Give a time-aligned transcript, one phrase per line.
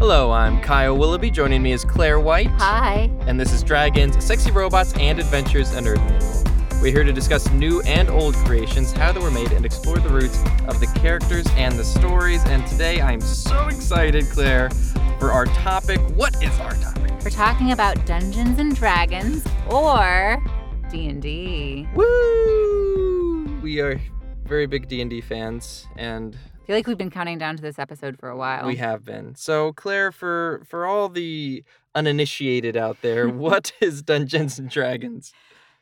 [0.00, 1.30] Hello, I'm Kyle Willoughby.
[1.30, 2.48] Joining me is Claire White.
[2.52, 3.10] Hi.
[3.26, 6.48] And this is Dragons, Sexy Robots, and Adventures Unearthed.
[6.80, 10.08] We're here to discuss new and old creations, how they were made, and explore the
[10.08, 12.42] roots of the characters and the stories.
[12.46, 14.70] And today I'm so excited, Claire,
[15.18, 16.00] for our topic.
[16.16, 17.12] What is our topic?
[17.22, 20.42] We're talking about Dungeons and Dragons or
[20.90, 21.86] D&D.
[21.94, 23.60] Woo!
[23.62, 24.00] We are
[24.46, 26.38] very big D&D fans and
[26.70, 28.64] feel like we've been counting down to this episode for a while.
[28.64, 29.34] we have been.
[29.34, 31.64] So, Claire, for for all the
[31.96, 35.32] uninitiated out there, what is Dungeons and Dragons?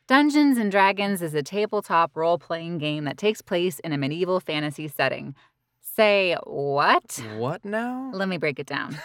[0.07, 4.89] Dungeons and Dragons is a tabletop role-playing game that takes place in a medieval fantasy
[4.89, 5.35] setting.
[5.83, 7.23] Say what?
[7.37, 8.11] What now?
[8.15, 8.97] Let me break it down.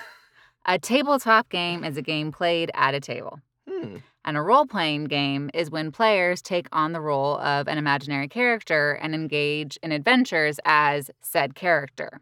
[0.65, 3.41] a tabletop game is a game played at a table.
[3.83, 3.97] Hmm.
[4.25, 8.29] And a role playing game is when players take on the role of an imaginary
[8.29, 12.21] character and engage in adventures as said character.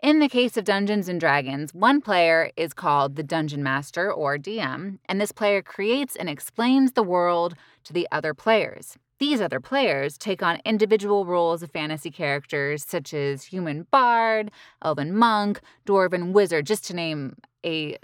[0.00, 4.38] In the case of Dungeons and Dragons, one player is called the Dungeon Master or
[4.38, 8.96] DM, and this player creates and explains the world to the other players.
[9.18, 14.50] These other players take on individual roles of fantasy characters such as human bard,
[14.82, 17.98] elven monk, dwarven wizard, just to name a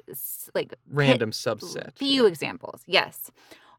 [0.54, 1.92] like Random subset.
[1.94, 3.30] few examples, yes.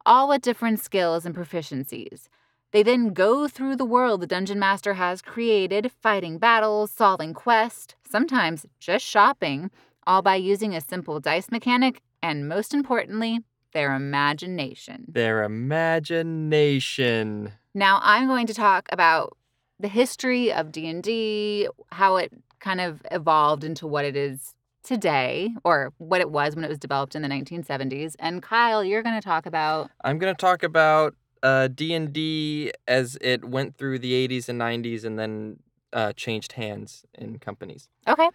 [0.06, 2.30] All with different skills and proficiencies.
[2.72, 7.96] They then go through the world the dungeon master has created, fighting battles, solving quests,
[8.10, 9.72] sometimes just shopping,
[10.08, 13.42] all by using a simple dice mechanic and most importantly,
[13.76, 15.06] their imagination.
[15.10, 17.52] Their imagination.
[17.74, 19.38] Now, I'm going to talk about
[19.80, 22.32] the history of D&D, how it
[22.62, 26.80] kind of evolved into what it is today or what it was when it was
[26.80, 28.16] developed in the 1970s.
[28.18, 33.18] And Kyle, you're going to talk about I'm going to talk about uh, D&D as
[33.20, 35.60] it went through the 80s and 90s and then
[35.92, 37.90] uh, changed hands in companies.
[38.08, 38.30] Okay.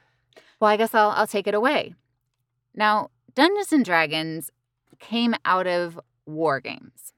[0.61, 1.94] Well, I guess I'll I'll take it away.
[2.74, 4.50] Now, Dungeons and Dragons
[5.00, 7.12] came out of war games.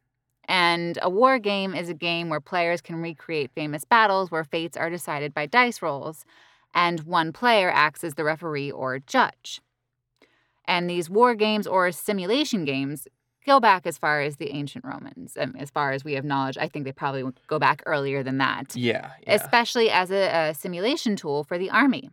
[0.46, 4.76] And a war game is a game where players can recreate famous battles where fates
[4.76, 6.24] are decided by dice rolls,
[6.74, 9.60] and one player acts as the referee or judge.
[10.64, 13.06] And these war games or simulation games
[13.44, 15.36] go back as far as the ancient Romans.
[15.36, 18.38] And as far as we have knowledge, I think they probably go back earlier than
[18.38, 19.34] that Yeah, yeah.
[19.34, 22.10] especially as a, a simulation tool for the army.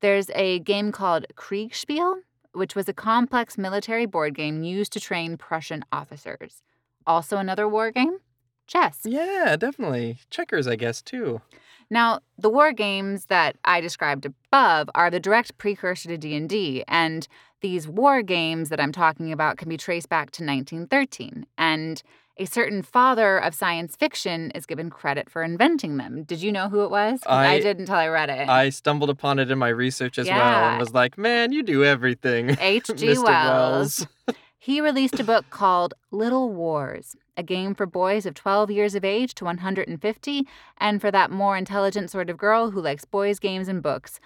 [0.00, 2.16] There's a game called Kriegspiel,
[2.56, 6.62] which was a complex military board game used to train Prussian officers.
[7.06, 8.18] Also, another war game,
[8.66, 9.00] chess.
[9.04, 10.18] yeah, definitely.
[10.30, 11.40] Checkers, I guess, too.
[11.88, 17.28] Now, the war games that I described above are the direct precursor to D&D, and
[17.60, 21.46] these war games that I'm talking about can be traced back to 1913.
[21.56, 22.02] And
[22.38, 26.22] a certain father of science fiction is given credit for inventing them.
[26.24, 27.20] Did you know who it was?
[27.26, 28.48] I, I- did until I read it.
[28.48, 30.36] I stumbled upon it in my research as well
[30.70, 32.56] and was like, man, you do everything.
[32.60, 33.18] H.G.
[33.18, 34.06] Wells.
[34.58, 39.04] He released a book called Little Wars, a game for boys of 12 years of
[39.04, 40.48] age to 150,
[40.78, 44.18] and for that more intelligent sort of girl who likes boys' games and books.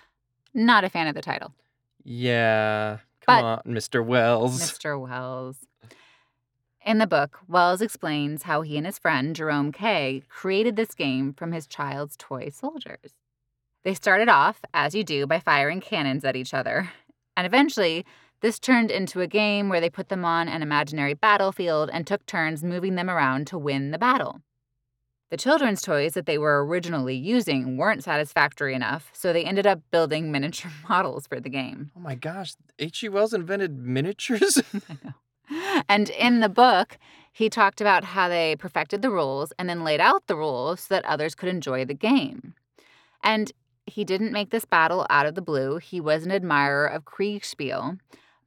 [0.55, 1.53] Not a fan of the title,
[2.05, 2.99] Yeah.
[3.27, 4.03] Come But- on, Mr.
[4.03, 4.63] Wells.
[4.63, 4.99] Mr.
[4.99, 5.59] Wells.
[6.85, 11.35] In the book, Wells explains how he and his friend, Jerome Kay, created this game
[11.35, 13.13] from his child's toy soldiers.
[13.85, 16.91] They started off, as you do, by firing cannons at each other.
[17.37, 18.07] And eventually,
[18.41, 22.25] this turned into a game where they put them on an imaginary battlefield and took
[22.25, 24.41] turns moving them around to win the battle.
[25.31, 29.81] The children's toys that they were originally using weren't satisfactory enough, so they ended up
[29.91, 31.91] building miniature models for the game.
[31.95, 33.11] Oh my gosh, H.G.
[33.11, 34.63] Wells invented miniatures?
[34.89, 35.15] I know.
[35.89, 36.99] And in the book,
[37.33, 40.95] he talked about how they perfected the rules and then laid out the rules so
[40.95, 42.55] that others could enjoy the game.
[43.23, 43.53] And
[43.87, 45.79] he didn't make this battle out of the blue.
[45.79, 47.99] He was an admirer of Kriegspiel,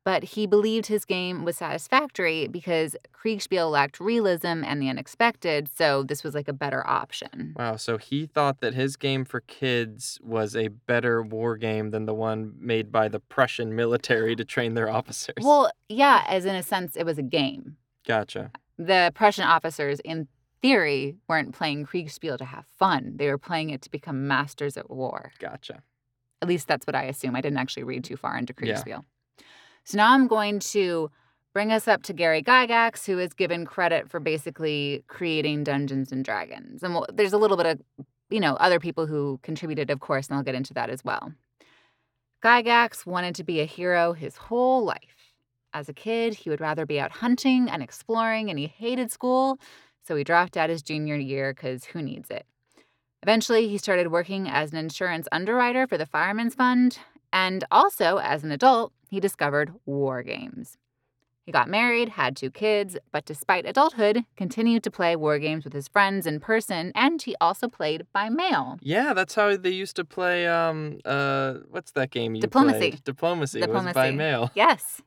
[0.03, 6.03] but he believed his game was satisfactory because Kriegspiel lacked realism and the unexpected, so
[6.03, 7.53] this was like a better option.
[7.57, 12.05] Wow, so he thought that his game for kids was a better war game than
[12.05, 15.35] the one made by the Prussian military to train their officers.
[15.41, 17.77] Well, yeah, as in a sense, it was a game.
[18.05, 18.51] gotcha.
[18.77, 20.27] the Prussian officers, in
[20.61, 23.13] theory, weren't playing Kriegspiel to have fun.
[23.17, 25.31] They were playing it to become masters at war.
[25.39, 25.83] Gotcha.
[26.41, 27.35] At least that's what I assume.
[27.35, 28.87] I didn't actually read too far into Kriegspiel.
[28.87, 28.99] Yeah.
[29.83, 31.11] So now I'm going to
[31.53, 36.25] bring us up to Gary Gygax, who is given credit for basically creating Dungeons and
[36.25, 36.83] Dragons.
[36.83, 37.81] And we'll, there's a little bit of,
[38.29, 41.33] you know, other people who contributed, of course, and I'll get into that as well.
[42.43, 45.31] Gygax wanted to be a hero his whole life.
[45.73, 49.59] As a kid, he would rather be out hunting and exploring, and he hated school,
[50.05, 52.45] so he dropped out his junior year because who needs it?
[53.21, 56.99] Eventually, he started working as an insurance underwriter for the Fireman's Fund,
[57.31, 60.77] and also as an adult, he discovered war games.
[61.45, 65.73] He got married, had two kids, but despite adulthood, continued to play war games with
[65.73, 68.79] his friends in person, and he also played by mail.
[68.81, 70.47] Yeah, that's how they used to play.
[70.47, 72.79] Um, uh, what's that game you Diplomacy.
[72.79, 73.03] played?
[73.03, 73.61] Diplomacy.
[73.61, 74.51] was by mail.
[74.55, 75.01] Yes.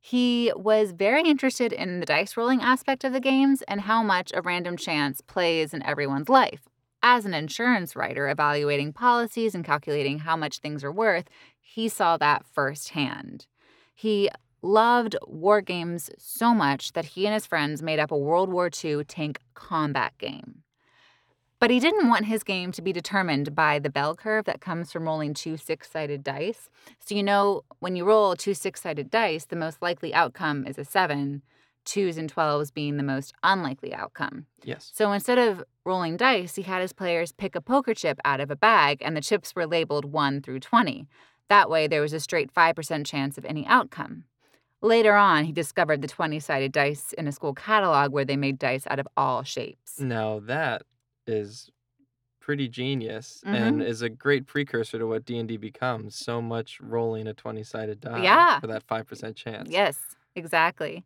[0.00, 4.30] He was very interested in the dice rolling aspect of the games and how much
[4.34, 6.60] a random chance plays in everyone's life.
[7.08, 11.28] As an insurance writer evaluating policies and calculating how much things are worth,
[11.60, 13.46] he saw that firsthand.
[13.94, 14.28] He
[14.60, 18.68] loved war games so much that he and his friends made up a World War
[18.84, 20.64] II tank combat game.
[21.60, 24.90] But he didn't want his game to be determined by the bell curve that comes
[24.90, 26.68] from rolling two six sided dice.
[26.98, 30.76] So, you know, when you roll two six sided dice, the most likely outcome is
[30.76, 31.42] a seven,
[31.86, 34.44] twos and 12s being the most unlikely outcome.
[34.62, 34.90] Yes.
[34.94, 38.50] So instead of rolling dice, he had his players pick a poker chip out of
[38.50, 41.06] a bag and the chips were labeled 1 through 20.
[41.48, 44.24] That way, there was a straight 5% chance of any outcome.
[44.82, 48.58] Later on, he discovered the 20 sided dice in a school catalog where they made
[48.58, 49.98] dice out of all shapes.
[50.00, 50.82] Now that
[51.26, 51.70] is
[52.40, 53.54] pretty genius Mm-hmm.
[53.54, 56.14] and is a great precursor to what D&D becomes.
[56.16, 58.60] So much rolling a 20-sided die Yeah.
[58.60, 59.68] for that 5% chance.
[59.70, 59.98] Yes,
[60.36, 61.04] exactly.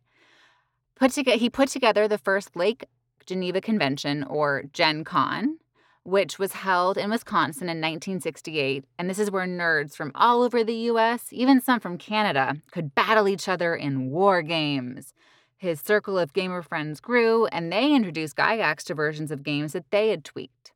[1.01, 2.85] Put toge- he put together the first Lake
[3.25, 5.57] Geneva Convention, or Gen Con,
[6.03, 8.85] which was held in Wisconsin in 1968.
[8.99, 12.93] And this is where nerds from all over the US, even some from Canada, could
[12.93, 15.15] battle each other in war games.
[15.57, 19.89] His circle of gamer friends grew, and they introduced Gygax to versions of games that
[19.89, 20.71] they had tweaked.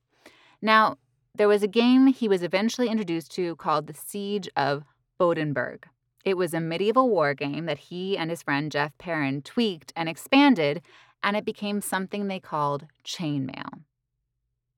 [0.59, 0.97] Now,
[1.35, 4.85] there was a game he was eventually introduced to called The Siege of
[5.19, 5.83] Bodenburg.
[6.25, 10.09] It was a medieval war game that he and his friend Jeff Perren tweaked and
[10.09, 10.81] expanded,
[11.21, 13.83] and it became something they called chainmail.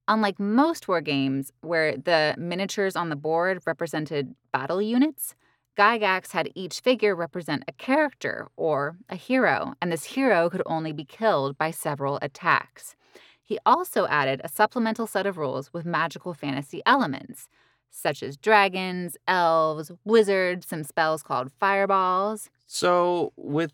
[0.10, 5.36] Unlike most war games, where the miniatures on the board represented battle units,
[5.78, 10.92] Gygax had each figure represent a character or a hero, and this hero could only
[10.92, 12.96] be killed by several attacks.
[13.42, 17.48] He also added a supplemental set of rules with magical fantasy elements,
[17.90, 22.50] such as dragons, elves, wizards, some spells called fireballs.
[22.66, 23.74] So with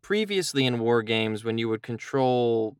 [0.00, 2.76] previously in war games when you would control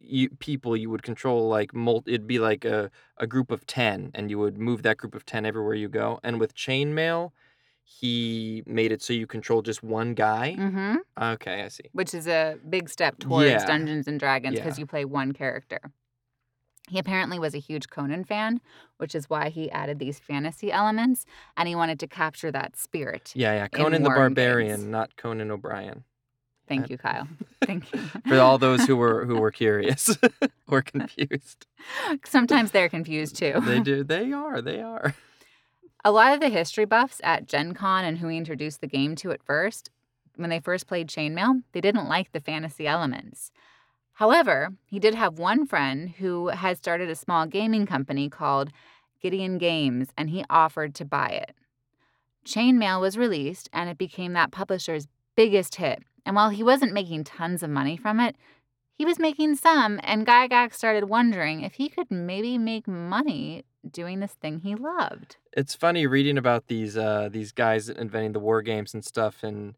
[0.00, 4.10] you, people you would control like mul- it'd be like a, a group of 10
[4.14, 7.32] and you would move that group of 10 everywhere you go and with chainmail
[7.82, 12.26] he made it so you control just one guy hmm okay i see which is
[12.28, 13.66] a big step towards Yeah.
[13.66, 14.82] Dungeons and Dragons because Yeah.
[14.82, 15.80] you play one character.
[16.88, 18.60] He apparently was a huge Conan fan,
[18.96, 21.26] which is why he added these fantasy elements
[21.56, 23.32] and he wanted to capture that spirit.
[23.34, 24.84] yeah yeah conan the barbarian games.
[24.90, 26.04] not conan o'brien
[26.66, 27.26] Thank you, Kyle.
[27.64, 28.00] Thank you.
[28.28, 30.14] for all those who were who were curious
[30.68, 31.66] or confused
[32.26, 33.54] Sometimes they're confused too.
[33.62, 35.14] they do they are they are
[36.04, 39.16] A lot of the history buffs at Gen Con and who he introduced the game
[39.16, 39.90] to at first,
[40.36, 43.50] when they first played Chainmail, they didn't like the fantasy elements.
[44.18, 48.72] However, he did have one friend who had started a small gaming company called
[49.22, 51.54] Guidon Games, and he offered to buy it.
[52.44, 55.06] Chainmail was released, and it became that publisher's
[55.36, 56.02] biggest hit.
[56.26, 58.34] And while he wasn't making tons of money from it,
[58.92, 64.18] he was making some, and Gygax started wondering if he could maybe make money doing
[64.18, 65.36] this thing he loved.
[65.52, 69.76] it's funny reading about these uh these guys inventing the war games and stuff in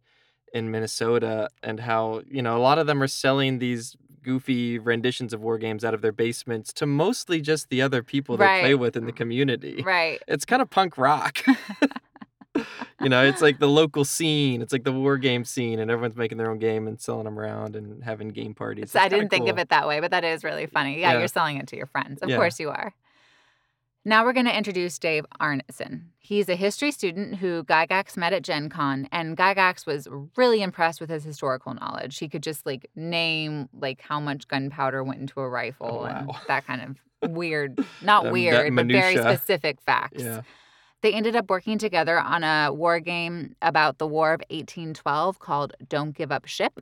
[0.54, 5.32] in Minnesota and how you know a lot of them are selling these goofy renditions
[5.32, 8.74] of war games out of their basements to mostly just the other people they play
[8.74, 9.82] with in the community.
[9.84, 10.20] Right.
[10.28, 11.38] It's kind of punk rock.
[13.00, 14.60] you know, it's like the local scene.
[14.62, 17.38] It's like the war game scene, and everyone's making their own game and selling them
[17.38, 18.84] around and having game parties.
[18.84, 21.00] It's I didn't think of it that way, but that is really funny.
[21.00, 21.18] Yeah, Yeah.
[21.20, 22.20] you're selling it to your friends.
[22.22, 22.36] Of Yeah.
[22.36, 22.92] course you are.
[24.04, 26.04] Now we're going to introduce Dave Arneson.
[26.18, 31.00] He's a history student who Gygax met at Gen Con, and Gygax was really impressed
[31.00, 32.18] with his historical knowledge.
[32.18, 36.36] He could just like name like how much gunpowder went into a rifle and wow.
[36.48, 40.22] that kind of weird, not weird, but very specific facts.
[40.22, 40.42] Yeah.
[41.02, 45.74] They ended up working together on a war game about the War of 1812 called
[45.88, 46.80] Don't Give Up Ship.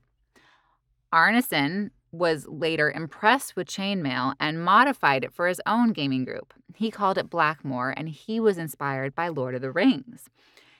[1.13, 6.55] Arneson was later impressed with chainmail and modified it for his own gaming group.
[6.75, 10.31] He called it Blackmoor, and he was inspired by Lord of the Rings.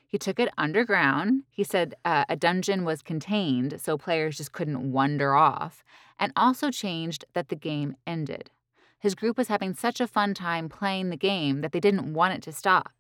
[0.07, 1.43] He took it underground.
[1.51, 5.85] He said uh, a dungeon was contained so players just couldn't wander off,
[6.19, 8.51] and also changed that the game ended.
[8.99, 12.35] His group was having such a fun time playing the game that they didn't want
[12.35, 12.91] it to stop.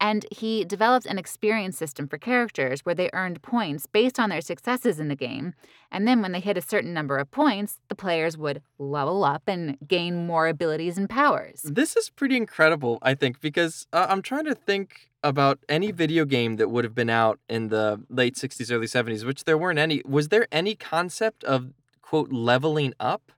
[0.00, 4.40] And he developed an experience system for characters where they earned points based on their
[4.40, 5.54] successes in the game.
[5.90, 9.42] And then when they hit a certain number of points, the players would level up
[9.48, 11.62] and gain more abilities and powers.
[11.64, 16.24] This is pretty incredible, I think, because uh, I'm trying to think about any video
[16.24, 19.78] game that would have been out in the late 60s, early 70s, which there weren't
[19.78, 20.02] any.
[20.04, 23.32] Was there any concept of, quote, leveling up?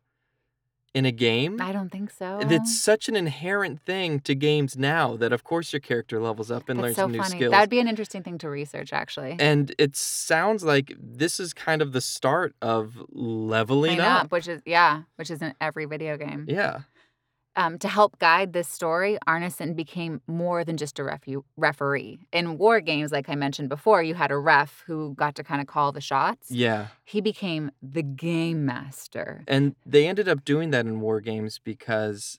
[0.94, 1.60] In a game.
[1.60, 2.40] I don't think so.
[2.42, 6.68] It's such an inherent thing to games now that of course your character levels up
[6.68, 7.36] and learns so some new funny.
[7.36, 7.52] skills.
[7.52, 9.36] That would be an interesting thing to research, actually.
[9.38, 14.24] and it sounds like this is kind of the start of leveling up.
[14.24, 16.46] up, which is yeah, which is in every video game.
[16.48, 16.80] Yeah.
[17.60, 22.20] Um, to help guide this story, Arneson became more than just a refu- referee.
[22.32, 25.60] In war games, like I mentioned before, you had a ref who got to kind
[25.60, 26.50] of call the shots.
[26.50, 26.86] Yeah.
[27.04, 29.44] He became the game master.
[29.46, 32.38] And they ended up doing that in war games because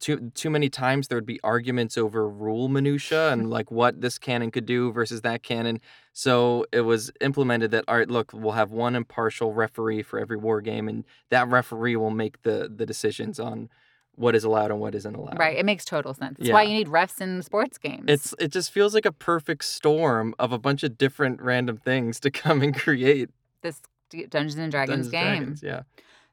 [0.00, 4.16] too too many times there would be arguments over rule minutia and like what this
[4.16, 5.82] cannon could do versus that cannon.
[6.14, 10.38] So it was implemented that all right, look, we'll have one impartial referee for every
[10.38, 13.68] war game, and that referee will make the the decisions on
[14.16, 15.38] what is allowed and what isn't allowed.
[15.38, 15.56] Right.
[15.56, 16.38] It makes total sense.
[16.38, 18.04] That's why you need refs in sports games.
[18.08, 22.18] It's it just feels like a perfect storm of a bunch of different random things
[22.20, 23.30] to come and create
[23.62, 23.80] this
[24.10, 25.36] Dungeons and Dragons Dungeons and game.
[25.36, 25.62] Dragons.
[25.62, 25.82] Yeah.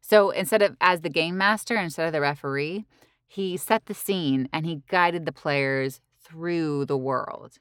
[0.02, 2.86] So instead of as the game master, instead of the referee,
[3.26, 7.60] he set the scene and he guided the players through the world.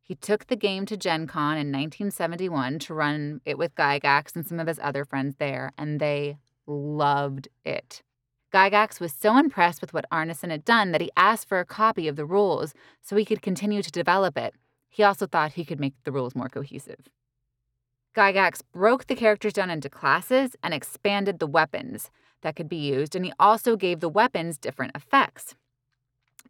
[0.00, 4.46] He took the game to Gen Con in 1971 to run it with Gygax and
[4.46, 8.02] some of his other friends there, and they loved it.
[8.54, 12.06] Gygax was so impressed with what Arneson had done that he asked for a copy
[12.06, 14.54] of the rules so he could continue to develop it.
[14.88, 17.08] He also thought he could make the rules more cohesive.
[18.14, 23.16] Gygax broke the characters down into classes and expanded the weapons that could be used,
[23.16, 25.56] and he also gave the weapons different effects.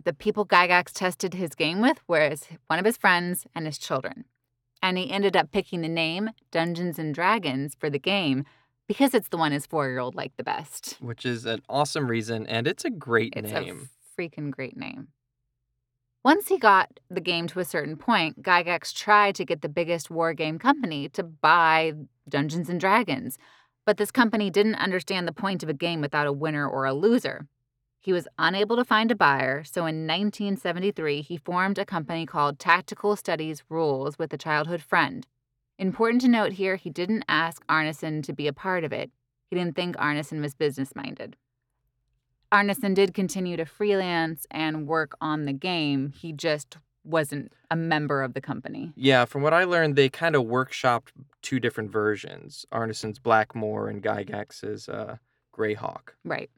[0.04, 3.78] The people Gygax tested his game with were his, one of his friends and his
[3.78, 4.26] children.
[4.82, 8.44] And he ended up picking the name Dungeons and Dragons for the game
[8.86, 10.96] because it's the one his four year old liked the best.
[11.00, 13.44] Which is an awesome reason, and it's a great name.
[13.44, 13.88] It's name.
[14.16, 15.08] a freaking great name.
[16.24, 20.10] Once he got the game to a certain point, Gygax tried to get the biggest
[20.10, 21.92] war game company to buy
[22.28, 23.36] Dungeons and Dragons,
[23.84, 26.94] but this company didn't understand the point of a game without a winner or a
[26.94, 27.46] loser.
[28.00, 32.58] He was unable to find a buyer, so in 1973 he formed a company called
[32.58, 35.26] Tactical Studies Rules with a childhood friend.
[35.78, 39.10] Important to note here, he didn't ask Arneson to be a part of it.
[39.50, 41.36] He didn't think Arneson was business minded.
[42.52, 46.10] Arneson did continue to freelance and work on the game.
[46.10, 48.92] He just wasn't a member of the company.
[48.94, 51.08] Yeah, from what I learned, they kind of workshopped
[51.42, 55.16] two different versions Arneson's Blackmoor and Gygax's uh,
[55.52, 56.14] Greyhawk.
[56.24, 56.50] Right.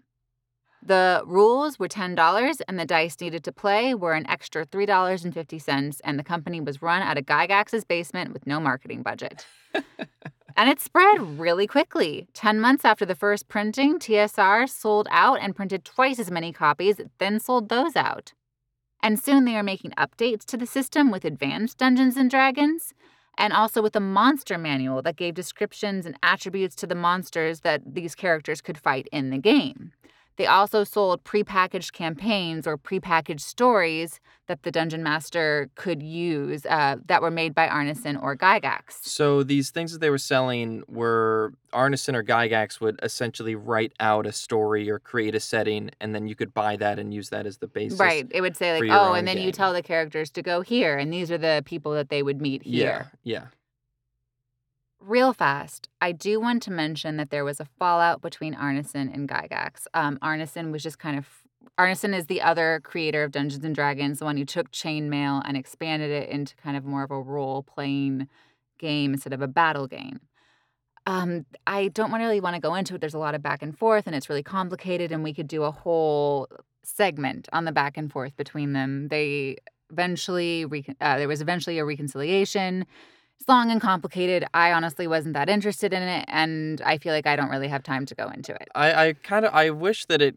[0.87, 6.17] The rules were $10 and the dice needed to play were an extra $3.50 and
[6.17, 9.45] the company was run out of Gygax's basement with no marketing budget.
[9.75, 12.29] and it spread really quickly.
[12.35, 17.01] 10 months after the first printing, TSR sold out and printed twice as many copies,
[17.19, 18.33] then sold those out.
[19.03, 22.95] And soon they were making updates to the system with advanced Dungeons and Dragons
[23.37, 27.83] and also with a monster manual that gave descriptions and attributes to the monsters that
[27.85, 29.91] these characters could fight in the game.
[30.37, 36.97] They also sold prepackaged campaigns or prepackaged stories that the dungeon master could use uh,
[37.07, 39.03] that were made by Arneson or Gygax.
[39.03, 44.27] So these things that they were selling were Arneson or Gygax would essentially write out
[44.27, 47.47] a story or create a setting, and then you could buy that and use that
[47.47, 47.99] as the basis.
[47.99, 48.27] Right.
[48.31, 51.13] It would say, like, oh, and then you tell the characters to go here, and
[51.13, 53.11] these are the people that they would meet here.
[53.25, 53.41] Yeah.
[53.41, 53.47] Yeah.
[55.01, 59.29] Real fast, I do want to mention that there was a fallout between Arneson and
[59.29, 59.87] Gygax.
[59.95, 61.29] Um, Arneson was just kind of.
[61.79, 65.57] Arneson is the other creator of Dungeons and Dragons, the one who took Chainmail and
[65.57, 68.29] expanded it into kind of more of a role playing
[68.79, 70.21] game instead of a battle game.
[71.07, 73.01] Um, I don't really want to go into it.
[73.01, 75.63] There's a lot of back and forth, and it's really complicated, and we could do
[75.63, 76.49] a whole
[76.83, 79.09] segment on the back and forth between them.
[79.09, 79.57] They
[79.91, 80.65] eventually,
[81.01, 82.87] uh, there was eventually a reconciliation.
[83.39, 84.45] It's long and complicated.
[84.55, 87.83] I honestly wasn't that interested in it, and I feel like I don't really have
[87.83, 88.69] time to go into it.
[88.75, 90.37] I, I kind of I wish that it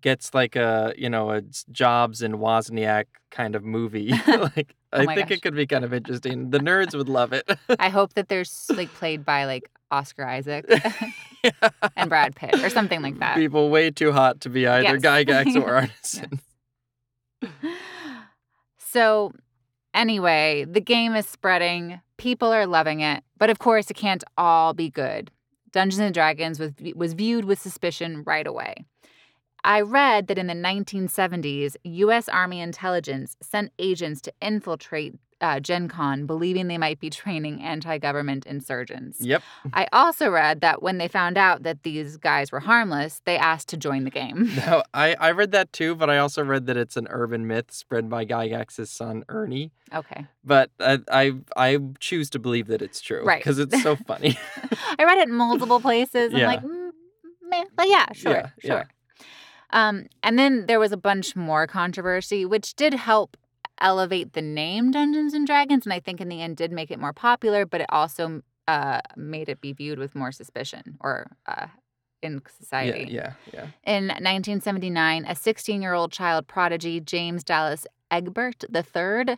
[0.00, 4.10] gets like a you know a Jobs and Wozniak kind of movie.
[4.26, 5.38] like oh I Oh my think gosh.
[5.38, 6.50] it could be kind of interesting.
[6.50, 7.48] The nerds would love it.
[7.78, 10.66] I hope that there's like played by like Oscar Isaac
[11.96, 13.36] and Brad Pitt or something like that.
[13.36, 15.02] People way too hot to be either Yes.
[15.02, 16.40] Gygax or Arneson.
[18.78, 19.32] So,
[19.94, 22.00] anyway, the game is spreading.
[22.16, 25.30] People are loving it, but of course, it can't all be good.
[25.72, 28.84] Dungeons and Dragons was was viewed with suspicion right away.
[29.64, 32.28] I read that in the 1970s, U.S.
[32.28, 37.96] Army intelligence sent agents to infiltrate uh, Gen Con, believing they might be training anti
[37.96, 39.22] government insurgents.
[39.22, 39.42] Yep.
[39.72, 43.68] I also read that when they found out that these guys were harmless, they asked
[43.70, 44.50] to join the game.
[44.66, 47.72] No, I, I read that too, but I also read that it's an urban myth
[47.72, 49.72] spread by Gygax's son Ernie.
[49.94, 50.26] Okay.
[50.44, 53.40] But I I, I choose to believe that it's true, Right.
[53.40, 54.38] Because it's so funny.
[54.98, 56.34] I read it in multiple places.
[56.34, 56.46] I'm Yeah.
[56.48, 56.90] like, mm,
[57.48, 58.84] meh, but yeah, sure, Yeah, yeah.
[59.72, 63.36] Um, and then there was a bunch more controversy, which did help
[63.80, 66.98] elevate the name Dungeons and Dragons, and I think in the end did make it
[66.98, 67.64] more popular.
[67.64, 71.66] But it also uh, made it be viewed with more suspicion or uh,
[72.22, 73.12] in yeah, society.
[73.12, 73.66] yeah, yeah.
[73.84, 79.36] In 1979, a 16 year old child prodigy, James Dallas Egbert III,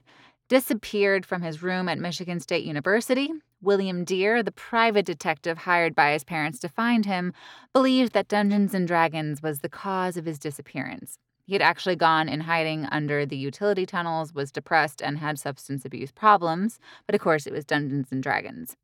[0.49, 3.31] disappeared from his room at Michigan State University.
[3.63, 7.33] William Dear, the private detective hired by his parents to find him,
[7.73, 11.17] believed that Dungeons and Dragons was the cause of his disappearance.
[11.45, 15.85] He had actually gone in hiding under the utility tunnels, was depressed, and had substance
[15.85, 18.77] abuse problems, but of course it was Dungeons and Dragons.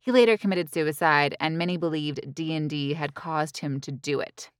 [0.00, 4.50] He later committed suicide, and many believed D&D had caused him to do it.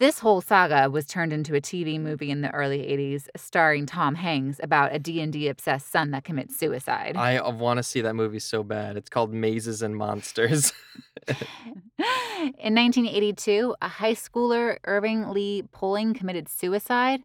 [0.00, 4.14] This whole saga was turned into a TV movie in the early 80s starring Tom
[4.14, 7.18] Hanks about a D&D obsessed son that commits suicide.
[7.18, 8.96] I uh, want to see that movie so bad.
[8.96, 10.72] It's called Mazes and Monsters.
[11.28, 17.20] In 1982, a high schooler, Irving Lee Pulling, committed suicide.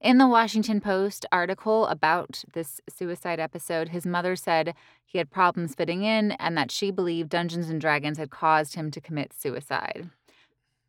[0.00, 5.76] In the Washington Post article about this suicide episode, his mother said he had problems
[5.76, 10.10] fitting in and that she believed Dungeons and Dragons had caused him to commit suicide.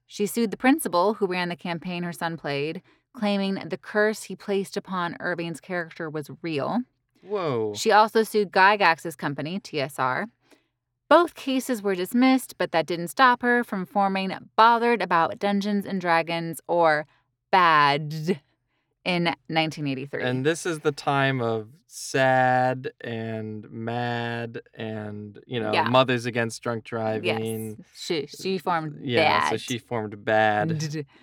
[0.08, 2.82] She sued the principal who ran the campaign her son played,
[3.14, 6.80] claiming the curse he placed upon Irving's character was real.
[7.22, 7.74] Whoa.
[7.76, 10.28] She also sued Gygax's company, TSR.
[11.10, 16.00] Both cases were dismissed, but that didn't stop her from forming Bothered About Dungeons and
[16.00, 17.06] Dragons or
[17.52, 18.42] BAD
[19.08, 20.22] in 1983.
[20.22, 25.88] And this is the time of sad and mad and, you know, Yeah.
[25.90, 27.86] mothers against drunk yes, driving.
[27.96, 31.06] she, she formed Yeah, so she formed bad.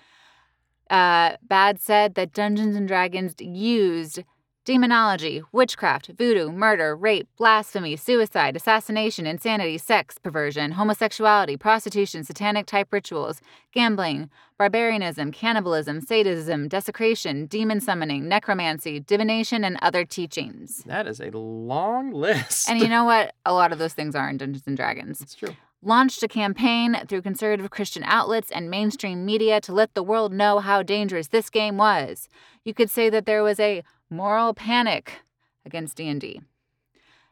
[0.91, 4.23] Uh, Bad said that Dungeons and Dragons used
[4.64, 12.91] demonology, witchcraft, voodoo, murder, rape, blasphemy, suicide, assassination, insanity, sex, perversion, homosexuality, prostitution, satanic type
[12.91, 13.41] rituals,
[13.73, 20.82] gambling, barbarianism, cannibalism, sadism, desecration, demon summoning, necromancy, divination, and other teachings.
[20.86, 22.69] That is a long list.
[22.71, 23.34] And you know what?
[23.47, 25.54] A lot of those things are in Dungeons and Dragons it's true.
[25.82, 30.60] launched a campaign through conservative Christian outlets and mainstream media to let the world know
[30.60, 32.28] how dangerous this game was.
[32.65, 35.21] You could say that there was a moral panic
[35.64, 36.40] against D&D.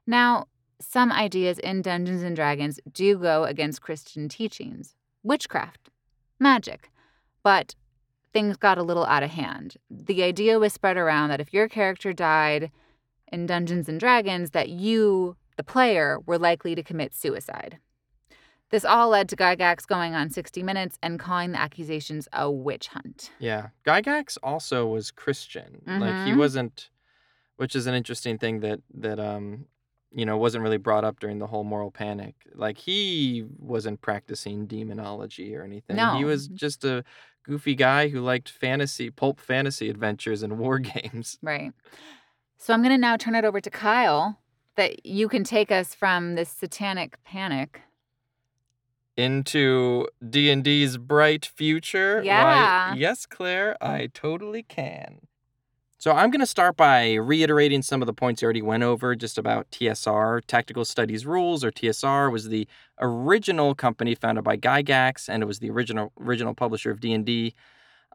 [0.07, 0.47] Now,
[0.81, 5.91] some ideas in Dungeons and Dragons do go against Christian teachings, witchcraft,
[6.41, 6.91] magic,
[7.43, 7.75] but
[8.33, 9.77] things got a little out of hand.
[9.91, 12.71] The idea was spread around that if your character died
[13.31, 17.79] in Dungeons and Dragons that you, the player, were likely to commit suicide.
[18.73, 22.89] This all led to Gygax going on 60 Minutes and calling the accusations a witch
[22.89, 23.31] hunt.
[23.39, 23.69] Yeah.
[23.87, 25.83] Gygax also was Christian.
[25.87, 26.39] Like he Mhm.
[26.39, 26.89] wasn't
[27.57, 29.67] which is an interesting thing that that um
[30.11, 32.35] you know wasn't really brought up during the whole moral panic.
[32.55, 35.97] Like he wasn't practicing demonology or anything.
[35.97, 36.17] No.
[36.17, 37.05] He was just a
[37.45, 41.39] goofy guy who liked fantasy pulp fantasy adventures and war games.
[41.43, 41.73] Right.
[42.57, 44.39] So I'm going to now turn it over to Kyle
[44.77, 47.81] that you can take us from this satanic panic.
[49.17, 52.19] Into D&D's bright future.
[52.19, 52.95] Why, Yeah.
[52.95, 55.21] yes, Claire, I totally can.
[55.99, 59.15] So I'm going to start by reiterating some of the points you already went over
[59.15, 60.41] just about TSR.
[60.47, 62.67] Tactical Studies Rules, or TSR, was the
[63.01, 67.55] original company founded by Gygax, and it was the original original publisher of D&D.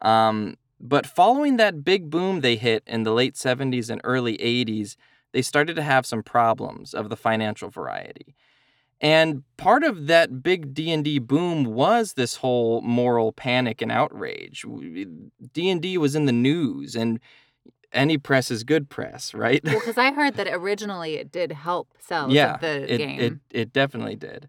[0.02, 4.96] Um, but following that big boom they hit in the late 70s and early 80s,
[5.32, 8.34] they started to have some problems of the financial variety.
[9.00, 14.64] And part of that big D&D boom was this whole moral panic and outrage.
[15.52, 17.20] D&D was in the news and
[17.92, 19.62] any press is good press, right?
[19.64, 23.20] Well, because I heard that originally it did help sell yeah, the it, game.
[23.20, 24.48] it it definitely did.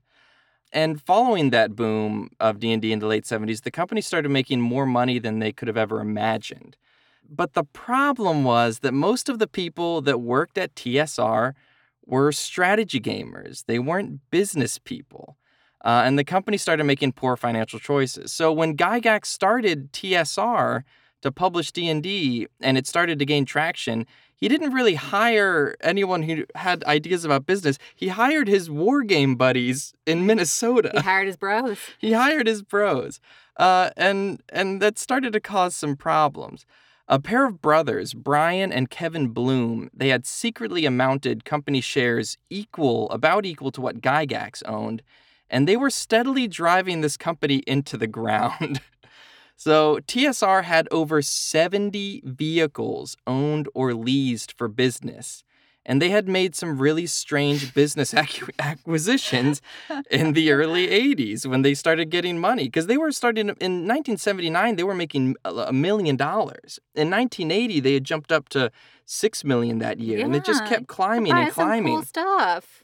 [0.71, 4.85] And following that boom of D&D in the late 70s, the company started making more
[4.85, 6.77] money than they could have ever imagined.
[7.27, 11.53] But the problem was that most of the people that worked at TSR
[12.09, 13.65] were strategy gamers.
[13.65, 15.37] They weren't business people.
[15.83, 18.33] Uh, and the company started making poor financial choices.
[18.33, 20.83] So when Gygax started TSR
[21.21, 26.45] to publish D&D and it started to gain traction, he didn't really hire anyone who
[26.55, 27.77] had ideas about business.
[27.95, 30.91] He hired his war game buddies in Minnesota.
[30.93, 31.77] He hired his bros.
[31.97, 33.19] he hired his bros,
[33.57, 36.65] uh, and and that started to cause some problems.
[37.11, 43.09] A pair of brothers, Brian and Kevin Blume, they had secretly amounted company shares equal,
[43.09, 45.01] about equal to what Gygax owned,
[45.49, 48.81] and they were steadily driving this company into the ground.
[49.55, 55.43] so TSR had over 70 vehicles owned or leased for business
[55.85, 59.61] and they had made some really strange business acqu- acquisitions
[60.11, 64.75] in the early 80s when they started getting money because they were starting in 1979
[64.75, 68.71] they were making a million dollars in 1980 they had jumped up to
[69.05, 72.83] 6 million that year and it just kept climbing and climbing cool stuff.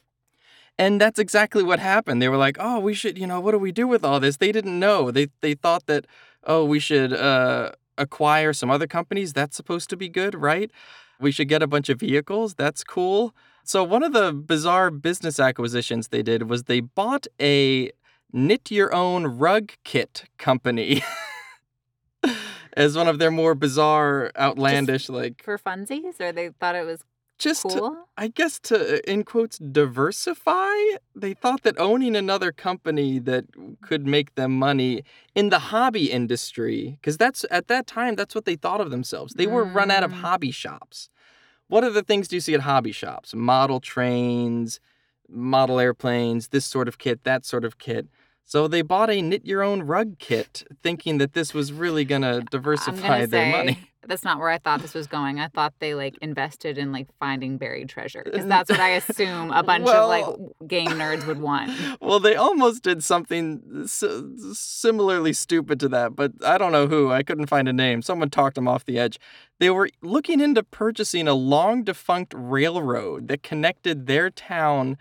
[0.78, 2.22] and that's exactly what happened.
[2.22, 4.38] They were like, "Oh, we should, you know, what do we do with all this?"
[4.38, 5.12] They didn't know.
[5.12, 6.06] They they thought that,
[6.44, 9.32] "Oh, we should uh, acquire some other companies.
[9.34, 10.70] That's supposed to be good, right?
[11.20, 12.56] We should get a bunch of vehicles.
[12.56, 17.92] That's cool." So one of the bizarre business acquisitions they did was they bought a
[18.32, 21.04] knit your own rug kit company.
[22.78, 27.06] As one of their more bizarre, outlandish, like For funsies, or they thought it was
[27.38, 30.74] just to- I guess to, in quotes, diversify,
[31.16, 33.46] they thought that owning another company that
[33.82, 35.04] could make them money
[35.36, 39.34] in the hobby industry, because that's at that time, that's what they thought of themselves.
[39.34, 40.22] They were run out of Mm.
[40.22, 41.10] hobby shops.
[41.68, 43.34] What other things do you see at hobby shops?
[43.36, 44.80] Model trains,
[45.28, 48.08] model airplanes, this sort of kit, that sort of kit.
[48.48, 52.22] So they bought a knit your own rug kit, thinking that this was really going
[52.22, 53.80] to I'm diversify gonna their money.
[54.08, 55.40] that's not where I thought this was going.
[55.40, 58.90] I thought they like invested in like finding buried treasure uh, because that's what I
[58.90, 61.72] assume a bunch Well- of like game nerds would want.
[62.02, 64.04] Well, they almost did something s-
[64.54, 67.12] similarly stupid to that, but I don't know who.
[67.12, 68.04] I couldn't find a name.
[68.04, 69.18] Someone talked them off the edge.
[69.60, 74.98] They were looking into purchasing a long defunct railroad that connected their town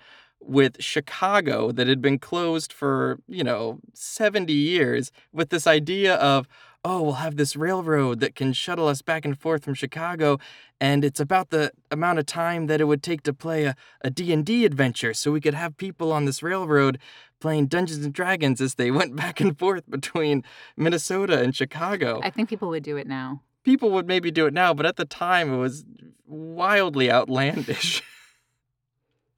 [0.47, 6.47] with Chicago that had been closed for, you know, 70 years with this idea of,
[6.85, 10.39] oh, we'll have this railroad that can shuttle us back and forth from Chicago
[10.81, 14.11] and it's about the amount of time that it would take to play a, a
[14.11, 16.99] D&D adventure so we could have people on this railroad
[17.41, 20.45] playing Dungeons and Dragons as they went back and forth between
[20.77, 22.21] Minnesota and Chicago.
[22.23, 23.41] I think people would do it now.
[23.63, 25.87] People would maybe do it now, but at the time it was
[26.27, 28.03] wildly outlandish.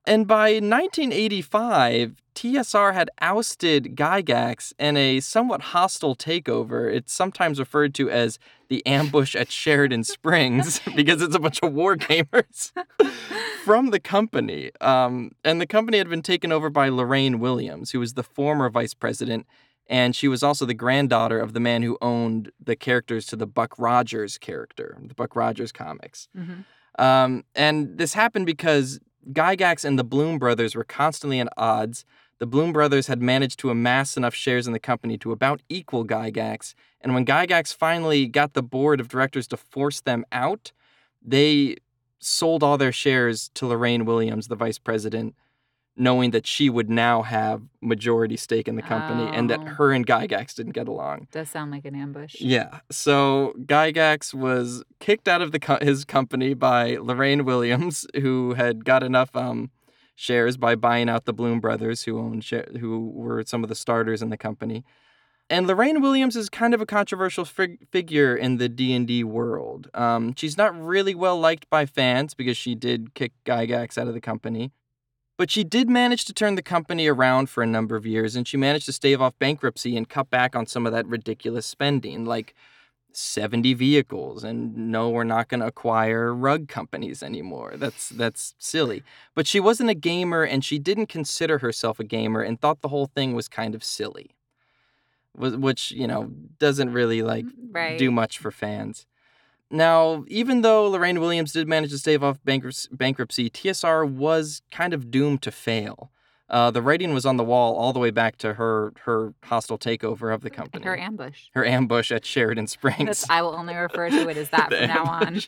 [0.08, 6.92] and by 1985, TSR had ousted Gygax in a somewhat hostile takeover.
[6.92, 11.72] It's sometimes referred to as the ambush at Sheridan Springs because it's a bunch of
[11.72, 12.72] war gamers
[13.64, 14.70] from the company.
[14.80, 18.70] Um, and the company had been taken over by Lorraine Williams, who was the former
[18.70, 19.46] vice president.
[19.86, 23.46] And she was also the granddaughter of the man who owned the characters to the
[23.46, 26.28] Buck Rogers character, the Buck Rogers comics.
[26.36, 26.64] Mhm.
[26.98, 29.00] Um, and this happened because
[29.32, 32.04] Gygax and the Blume brothers were constantly at odds.
[32.38, 36.04] The Blume brothers had managed to amass enough shares in the company to about equal
[36.04, 36.74] Gygax.
[37.00, 40.72] And when Gygax finally got the board of directors to force them out,
[41.20, 41.76] they
[42.20, 45.34] sold all their shares to Lorraine Williams, the vice president,
[45.98, 49.64] knowing that she would now have majority stake in the company and that Oh.
[49.66, 51.26] her and Gygax didn't get along.
[51.32, 52.36] Does sound like an ambush.
[52.40, 52.80] Yeah.
[52.90, 58.84] So Gygax was kicked out of the co- his company by Lorraine Williams, who had
[58.84, 59.70] got enough um,
[60.14, 63.74] shares by buying out the Blume brothers, who owned share- who were some of the
[63.74, 64.84] starters in the company.
[65.50, 69.24] And Lorraine Williams is kind of a controversial fig- figure in the D and D
[69.24, 69.88] world.
[69.94, 74.14] Um, she's not really well liked by fans because she did kick Gygax out of
[74.14, 74.72] the company.
[75.38, 78.46] But she did manage to turn the company around for a number of years, and
[78.46, 82.24] she managed to stave off bankruptcy and cut back on some of that ridiculous spending,
[82.24, 82.56] like
[83.12, 84.42] 70 vehicles.
[84.42, 87.74] And no, we're not going to acquire rug companies anymore.
[87.76, 89.04] That's that's silly.
[89.36, 92.88] But she wasn't a gamer, and she didn't consider herself a gamer, and thought the
[92.88, 94.34] whole thing was kind of silly,
[95.36, 97.72] which you know doesn't really like mm-hmm.
[97.72, 97.98] right.
[97.98, 99.06] do much for fans.
[99.70, 105.10] Now, even though Lorraine Williams did manage to stave off bankruptcy, TSR was kind of
[105.10, 106.10] doomed to fail.
[106.48, 109.78] Uh, the writing was on the wall all the way back to her her hostile
[109.78, 110.82] takeover of the company.
[110.82, 111.48] Her ambush.
[111.52, 113.04] Her ambush at Sheridan Springs.
[113.04, 115.40] That's, I will only refer to it as that from now on.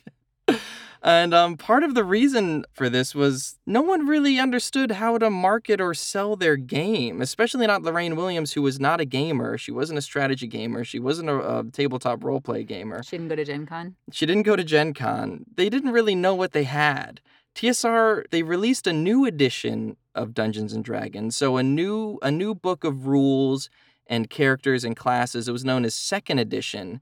[1.02, 5.30] And um, part of the reason for this was no one really understood how to
[5.30, 9.56] market or sell their game, especially not Lorraine Williams, who was not a gamer.
[9.56, 10.84] She wasn't a strategy gamer.
[10.84, 13.02] She wasn't a, a tabletop roleplay gamer.
[13.02, 13.96] She didn't go to Gen Con.
[14.12, 15.46] She didn't go to Gen Con.
[15.54, 17.20] They didn't really know what they had.
[17.54, 21.34] TSR they released a new edition of Dungeons and Dragons.
[21.34, 23.70] So a new a new book of rules
[24.06, 25.48] and characters and classes.
[25.48, 27.00] It was known as second edition.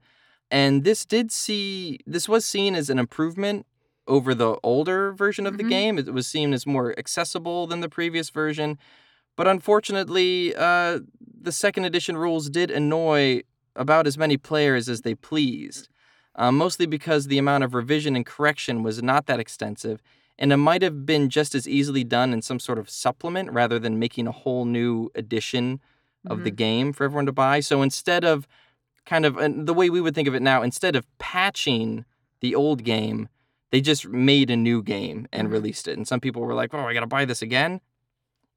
[0.51, 3.65] And this did see this was seen as an improvement
[4.09, 5.69] over the older version of the Mhm.
[5.69, 5.97] game.
[5.99, 8.77] It was seen as more accessible than the previous version.
[9.37, 10.99] But unfortunately, uh,
[11.41, 13.43] the second edition rules did annoy
[13.75, 15.87] about as many players as they pleased,
[16.35, 20.01] uh, mostly because the amount of revision and correction was not that extensive,
[20.37, 23.79] and it might have been just as easily done in some sort of supplement rather
[23.79, 25.79] than making a whole new edition
[26.25, 26.55] of the Mhm.
[26.57, 27.61] game for everyone to buy.
[27.61, 28.47] So instead of
[29.05, 32.03] kind of and the way we would think of it now, instead of patching
[32.41, 33.29] the old game,
[33.71, 35.51] they just made a new game and Mhm.
[35.51, 35.97] released it.
[35.97, 37.81] And some people were like, "Oh, I got to buy this again."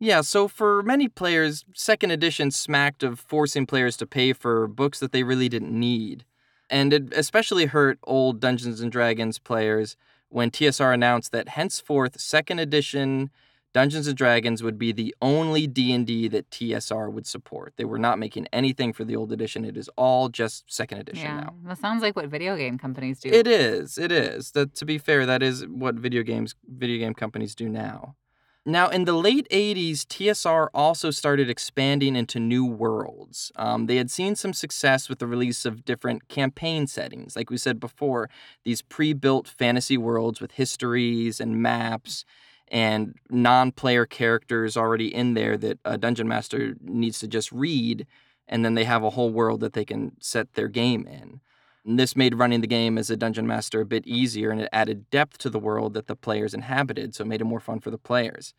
[0.00, 4.98] Yeah, so for many players, second edition smacked of forcing players to pay for books
[4.98, 6.24] that they really didn't need.
[6.68, 9.96] And it especially hurt old Dungeons and Dragons players
[10.28, 13.30] when TSR announced that henceforth second edition
[13.72, 17.72] Dungeons and Dragons would be the only D&D that TSR would support.
[17.76, 19.64] They were not making anything for the old edition.
[19.64, 21.54] It is all just second edition Yeah, now.
[21.64, 23.30] that sounds like what video game companies do.
[23.30, 23.96] It is.
[23.96, 24.50] It is.
[24.50, 28.16] That to be fair, that is what video games video game companies do now.
[28.64, 33.50] Now, in the late 80s, TSR also started expanding into new worlds.
[33.56, 37.34] Um, they had seen some success with the release of different campaign settings.
[37.34, 38.30] Like we said before,
[38.64, 42.24] these pre built fantasy worlds with histories and maps
[42.72, 48.06] and non player characters already in there that a dungeon master needs to just read.
[48.48, 51.40] And then they have a whole world that they can set their game in.
[51.84, 54.68] And this made running the game as a dungeon master a bit easier and it
[54.72, 57.80] added depth to the world that the players inhabited, so it made it more fun
[57.80, 58.54] for the players.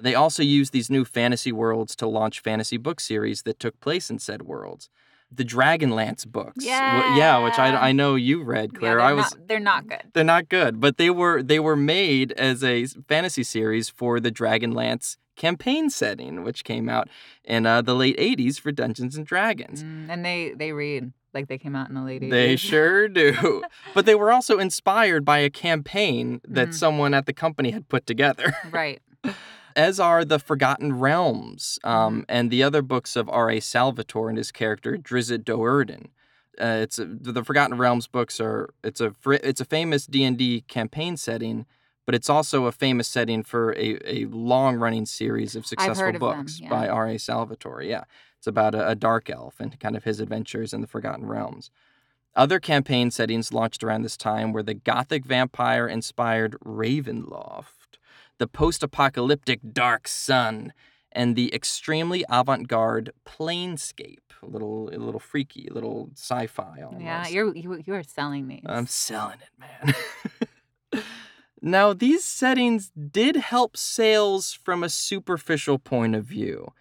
[0.00, 4.10] They also used these new fantasy worlds to launch fantasy book series that took place
[4.10, 4.90] in said worlds.
[5.30, 6.64] The Dragonlance books.
[6.64, 8.92] wh- yeah, which I, I know you read, Yeah, Claire.
[8.96, 10.02] they're I was not, they're not good.
[10.14, 14.30] they're not good, but they were they were made as a fantasy series for the
[14.32, 17.08] Dragonlance campaign setting, which came out
[17.44, 19.84] in uh, the late '80s for Dungeons and Dragons.
[19.84, 22.30] Mm, and they they read like they came out in the late 80s.
[22.30, 23.62] They sure do.
[23.94, 26.74] but they were also inspired by a campaign that Mhm.
[26.74, 29.00] someone at the company had put together, right.
[29.78, 33.60] As are the Forgotten Realms um, and the other books of R.A.
[33.60, 36.08] Salvatore and his character Drizzt Do'Urden.
[36.60, 40.36] Uh, it's a, the Forgotten Realms books are it's a it's a famous D and
[40.36, 41.64] D campaign setting,
[42.04, 46.12] but it's also a famous setting for a, a long running series of successful of
[46.14, 46.68] them, books yeah.
[46.68, 47.16] by R.A.
[47.16, 47.84] Salvatore.
[47.84, 48.02] Yeah,
[48.36, 51.70] it's about a, a dark elf and kind of his adventures in the Forgotten Realms.
[52.34, 57.77] Other campaign settings launched around this time were the gothic vampire inspired Ravenloft,
[58.38, 60.72] the post apocalyptic Dark Sun,
[61.12, 64.18] and the extremely avant garde Planescape.
[64.42, 67.04] A little, a little freaky, a little sci fi almost.
[67.04, 68.62] Yeah, you're you, you are selling these.
[68.66, 69.50] I'm selling it,
[70.92, 71.02] man.
[71.62, 76.72] now, these settings did help sales from a superficial point of view.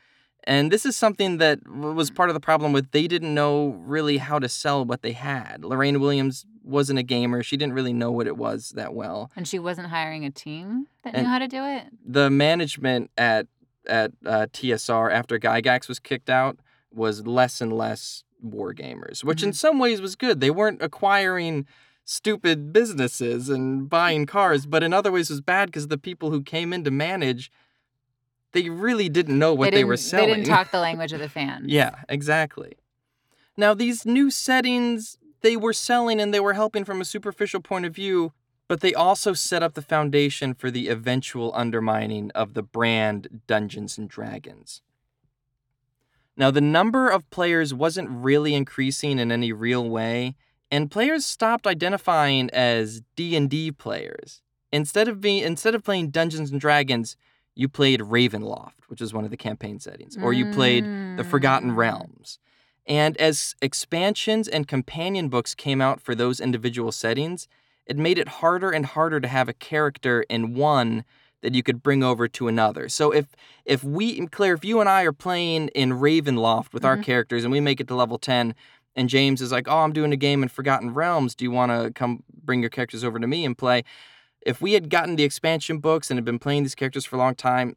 [0.47, 4.17] And this is something that was part of the problem with they didn't know really
[4.17, 5.65] how to sell what they had.
[5.65, 7.43] Lorraine Williams wasn't a gamer.
[7.43, 9.29] She didn't really know what it was that well.
[9.35, 11.83] and she wasn't hiring a team that And- knew how to do it.
[12.05, 13.47] The management at
[13.87, 16.57] at uh, TSR after Gygax was kicked out
[16.93, 19.55] was less and less war gamers, which in Mhm.
[19.55, 20.41] some ways was good.
[20.41, 21.65] They weren't acquiring
[22.03, 26.41] stupid businesses and buying cars, but in other ways was bad because the people who
[26.41, 27.49] came in to manage,
[28.53, 30.29] they really didn't know what they, they, were selling.
[30.29, 31.67] They didn't talk the language of the fans.
[31.67, 32.73] yeah, exactly.
[33.55, 37.85] Now these new settings they were selling and they were helping from a superficial point
[37.85, 38.33] of view,
[38.67, 43.97] but they also set up the foundation for the eventual undermining of the brand Dungeons
[43.97, 44.81] and Dragons.
[46.35, 50.35] Now, the number of players wasn't really increasing in any real way,
[50.69, 54.41] and players stopped identifying as D&D players.
[54.71, 57.15] Instead of being instead of playing Dungeons and Dragons,
[57.57, 60.85] you played Ravenloft, which is one of the campaign settings, or you played
[61.17, 61.75] the Forgotten Mm.
[61.75, 62.37] Realms.
[62.85, 67.47] And as expansions and companion books came out for those individual settings,
[67.87, 71.03] it made it harder and harder to have a character in one
[71.41, 72.87] that you could bring over to another.
[72.89, 73.25] So if
[73.65, 77.03] if we Claire, if you and I are playing in Ravenloft with our Mhm.
[77.03, 78.53] characters and we make it to level 10
[78.95, 81.35] and James is like, "Oh, I'm doing a game in Forgotten Realms.
[81.35, 83.83] Do you want to come bring your characters over to me and play?"
[84.45, 87.19] If we had gotten the expansion books and had been playing these characters for a
[87.19, 87.75] long time,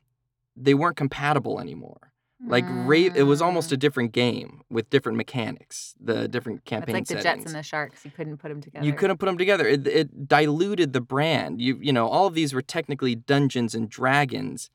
[0.57, 2.13] they weren't compatible anymore.
[2.47, 3.73] Like Ra- it was almost Mm.
[3.73, 6.97] a different game with different mechanics, the different campaign.
[6.97, 7.23] It's like the.
[7.23, 8.03] Jets and the Sharks.
[8.05, 8.87] You couldn't put them together.
[8.87, 9.67] You couldn't put them together.
[9.69, 11.61] It, it diluted the brand.
[11.61, 14.71] You you know, all of these were technically Dungeons and Dragons,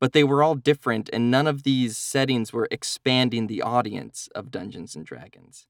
[0.00, 4.50] but they were all different, and none of these settings were expanding the audience of
[4.50, 5.66] Dungeons and Dragons.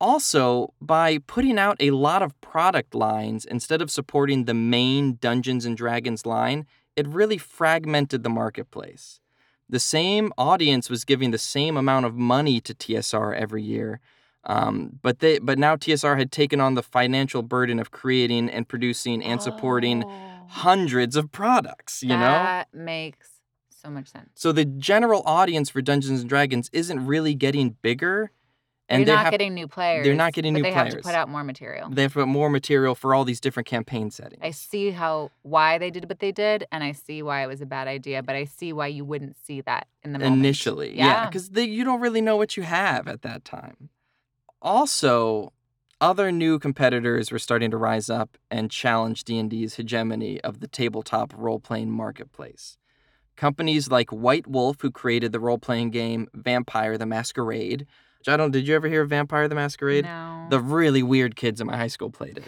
[0.00, 5.64] Also, by putting out a lot of product lines instead of supporting the main Dungeons
[5.66, 9.20] and Dragons line, it really fragmented the marketplace.
[9.68, 14.00] The same audience was giving the same amount of money to TSR every year,
[14.44, 18.66] Um, but they but now TSR had taken on the financial burden of creating and
[18.66, 22.16] producing and supporting Oh, hundreds of products, you know?
[22.16, 23.28] that makes
[23.68, 24.30] so much sense.
[24.34, 28.30] So the general audience for Dungeons and Dragons isn't really getting bigger
[28.90, 30.04] and they're not have getting new players.
[30.04, 31.88] They're not getting new they have to put out more material.
[31.90, 34.40] they have to put more material for all these different campaign settings.
[34.42, 37.60] I see how why they did what they did, and I see why it was
[37.60, 38.22] a bad idea.
[38.22, 40.36] But I see why you wouldn't see that in the moment.
[40.38, 41.26] initially yeah Yeah.
[41.26, 43.90] because you don't really know what you have at that time
[44.62, 45.52] also
[46.00, 51.32] other new competitors were starting to rise up and challenge d&d's hegemony of the tabletop
[51.36, 52.76] role-playing marketplace
[53.36, 57.86] companies like white wolf who created the role-playing game vampire the masquerade
[58.20, 60.46] which i don't did you ever hear of vampire the masquerade No.
[60.50, 62.44] the really weird kids in my high school played it.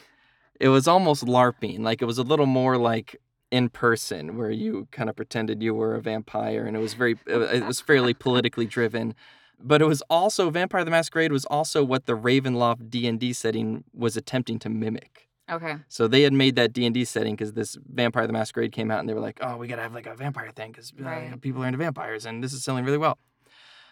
[0.60, 1.80] It was almost LARPing.
[1.80, 3.16] Like it was a little more like
[3.50, 7.16] in person, where you kind of pretended you were a vampire, and it was very,
[7.28, 9.14] uh, it was fairly politically driven.
[9.58, 13.32] But it was also Vampire the Masquerade was also what the Ravenloft D and D
[13.32, 15.28] setting was attempting to mimic.
[15.50, 15.76] okay.
[15.88, 18.90] So they had made that D and D setting because this Vampire the Masquerade came
[18.92, 21.04] out, and they were like, "Oh, we gotta have like a vampire thing because uh,
[21.04, 21.40] Right.
[21.40, 23.18] people are into vampires, and this is selling really well."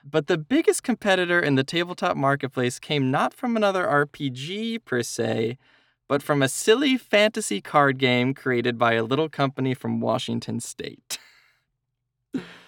[0.05, 5.59] But the biggest competitor in the tabletop marketplace came not from another RPG per se,
[6.09, 11.19] but from a silly fantasy card game created by a little company from Washington State.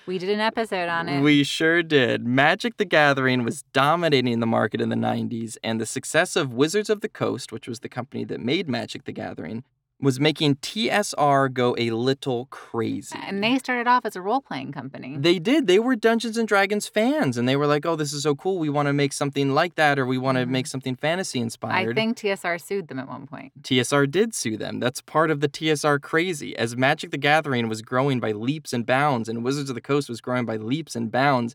[0.05, 1.21] We did an episode on it.
[1.23, 2.27] We sure did.
[2.27, 6.91] Magic the Gathering was dominating the market in the 90s, and the success of Wizards
[6.91, 9.63] of the Coast, which was the company that made Magic the Gathering,
[10.03, 13.17] was making TSR go a little crazy.
[13.23, 15.17] and they started off as a role playing company.
[15.17, 15.69] They did.
[15.69, 18.59] They were Dungeons and Dragons fans, and they were like, "Oh, this is so cool.
[18.59, 21.91] We want to make something like that, or we want to make something fantasy inspired.
[21.91, 23.53] I think TSR sued them at one point.
[23.63, 24.81] TSR did sue them.
[24.81, 26.57] That's part of the TSR crazy.
[26.57, 30.09] As Magic the Gathering was growing by leaps and bounds, and Wizards of the Coast
[30.09, 31.55] was growing by leaps and bounds,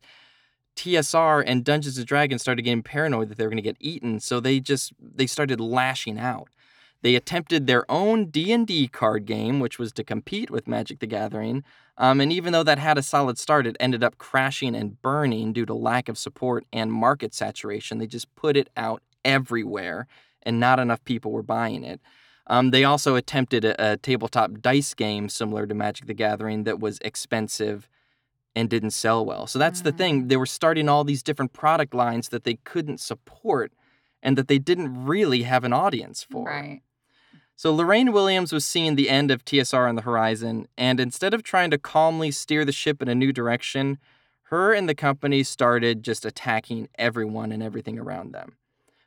[0.78, 4.20] TSR and Dungeons and Dragons started getting paranoid that they were going to get eaten,
[4.20, 6.48] so they just they started lashing out.
[7.02, 11.64] They attempted their own D&D card game, which was to compete with Magic the Gathering.
[11.98, 15.54] Um, and even though that had a solid start, it ended up crashing and burning
[15.54, 17.98] due to lack of support and market saturation.
[18.00, 20.08] They just put it out everywhere,
[20.44, 22.02] and not enough people were buying it.
[22.48, 26.80] Um, they also attempted a, a tabletop dice game similar to Magic the Gathering that
[26.80, 27.88] was expensive
[28.56, 29.46] and didn't sell well.
[29.48, 29.98] So that's the Mm.
[29.98, 30.28] thing.
[30.30, 33.72] They were starting all these different product lines that they couldn't support
[34.24, 36.46] and that they didn't really have an audience for.
[36.46, 36.82] Right.
[37.58, 41.42] So Lorraine Williams was seeing the end of TSR on the horizon, and instead of
[41.42, 43.98] trying to calmly steer the ship in a new direction,
[44.44, 48.58] her and the company started just attacking everyone and everything around them.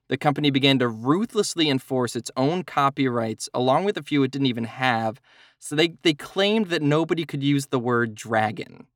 [0.09, 4.49] The company began to ruthlessly enforce its own copyrights, along with a few it didn't
[4.49, 5.21] even have.
[5.61, 8.89] So they, they claimed that nobody could use the word dragon.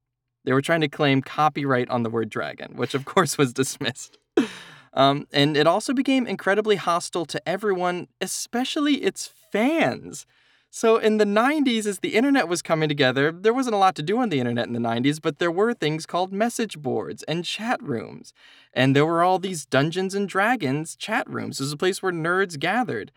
[0.43, 4.19] They were trying to claim copyright on the word dragon, which of course was dismissed.
[4.95, 10.27] Um, and it also became incredibly hostile to everyone, especially its fans.
[10.71, 14.03] So in the 90s, as the internet was coming together, there wasn't a lot to
[14.03, 17.45] do on the internet in the 90s, but there were things called message boards and
[17.45, 18.33] chat rooms.
[18.73, 21.61] And there were all these Dungeons and Dragons chat rooms.
[21.61, 23.13] It was a place where nerds gathered.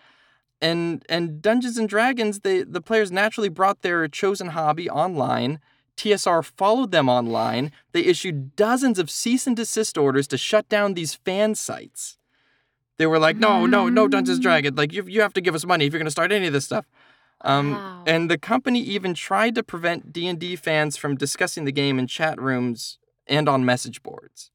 [0.61, 5.59] And and Dungeons and Dragons, they, the players naturally brought their chosen hobby online.
[5.97, 7.71] TSR followed them online.
[7.91, 12.17] They issued dozens of cease and desist orders to shut down these fan sites.
[12.97, 14.77] They were like, no, no, no Dungeons and Dragons.
[14.77, 16.53] Like, you, you have to give us money if you're going to start any of
[16.53, 16.85] this stuff.
[17.41, 18.03] Um, Wow.
[18.07, 22.41] And the company even tried to prevent D&D fans from discussing the game in chat
[22.41, 24.49] rooms and on message boards.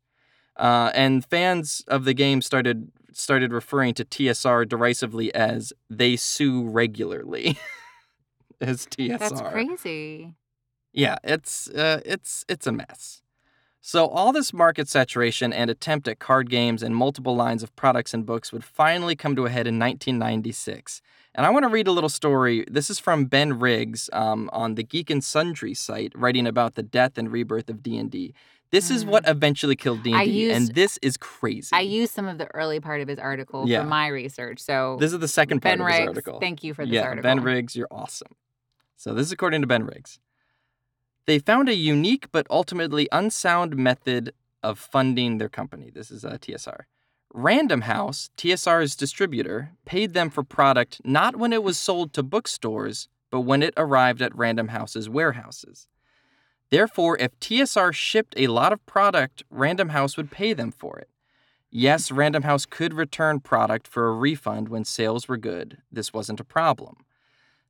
[0.57, 6.66] Uh, and fans of the game started started referring to TSR derisively as "they sue
[6.68, 7.59] regularly"
[8.61, 9.18] as TSR.
[9.18, 10.35] That's crazy.
[10.92, 13.22] Yeah, it's uh, it's it's a mess.
[13.81, 18.14] So all this market saturation and attempt at card games and multiple lines of products
[18.14, 21.02] and books would finally come to a head in 1996.
[21.35, 22.64] And I want to read a little story.
[22.70, 26.83] This is from Ben Riggs um, on the Geek and Sundry site, writing about the
[26.85, 28.35] death and rebirth of D&D.
[28.70, 29.09] This is Mm.
[29.09, 31.70] what eventually killed D&D, used- and this is crazy.
[31.72, 33.81] I used some of the early part of his article Yeah.
[33.83, 34.61] for my research.
[34.61, 36.38] So this is the second part Ben of his Riggs, article.
[36.38, 37.22] thank you for this yeah, article.
[37.22, 38.37] Ben Riggs, you're awesome.
[38.96, 40.20] So this is according to Ben Riggs.
[41.26, 44.32] They found a unique but ultimately unsound method
[44.62, 45.90] of funding their company.
[45.90, 46.82] This is uh, TSR.
[47.35, 53.08] Random House, TSR's distributor, paid them for product not when it was sold to bookstores,
[53.30, 55.88] but when it arrived at Random House's warehouses.
[56.70, 61.08] Therefore, if TSR shipped a lot of product, Random House would pay them for it.
[61.70, 65.79] Yes, Random House could return product for a refund when sales were good.
[65.90, 67.04] This wasn't a problem.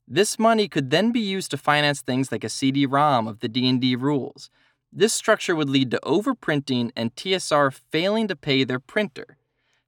[0.06, 3.96] This money could then be used to finance things like a CD-ROM of the D&D
[3.96, 4.50] rules.
[4.92, 9.36] This structure would lead to overprinting and TSR failing to pay their printer.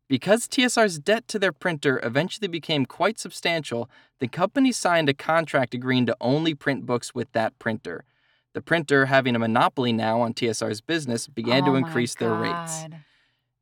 [0.09, 3.91] Because TSR's debt to their printer eventually became quite substantial,
[4.21, 8.05] the company signed a contract agreeing to only print books with that printer.
[8.53, 12.85] The printer, having a monopoly now on TSR's business, began Oh to increase their rates.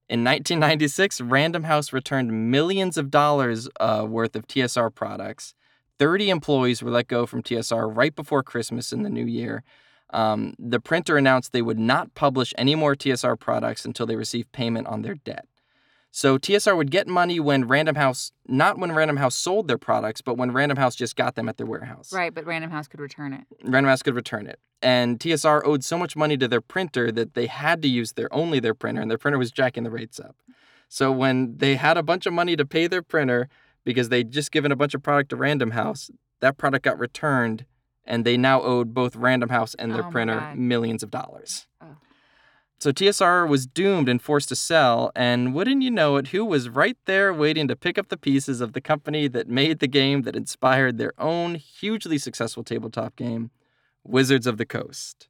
[0.08, 5.54] In 1996, Random House returned millions of dollars uh, worth of TSR products.
[5.98, 9.62] 30 employees were let go from TSR right before Christmas in the new year.
[10.10, 14.52] Um, the printer announced they would not publish any more TSR products until they received
[14.52, 15.46] payment on their debt.
[16.14, 20.20] So TSR would get money when Random House, not when Random House sold their products,
[20.20, 22.12] but when Random House just got them at their warehouse.
[22.12, 23.46] Right, but Random House could return it.
[23.64, 24.60] Random House could return it.
[24.82, 28.32] And TSR owed so much money to their printer that they had to use their
[28.32, 30.36] only their printer, and their printer was jacking the rates up.
[30.90, 33.48] So when they had a bunch of money to pay their printer
[33.84, 36.10] because they'd just given a bunch of product to Random House,
[36.40, 37.64] that product got returned,
[38.04, 41.66] and they now owed both Random House and their Oh printer millions of dollars.
[41.80, 41.96] Oh.
[42.82, 46.68] So TSR was doomed and forced to sell, and wouldn't you know it, who was
[46.68, 50.22] right there waiting to pick up the pieces of the company that made the game
[50.22, 53.52] that inspired their own hugely successful tabletop game,
[54.02, 55.28] Wizards of the Coast.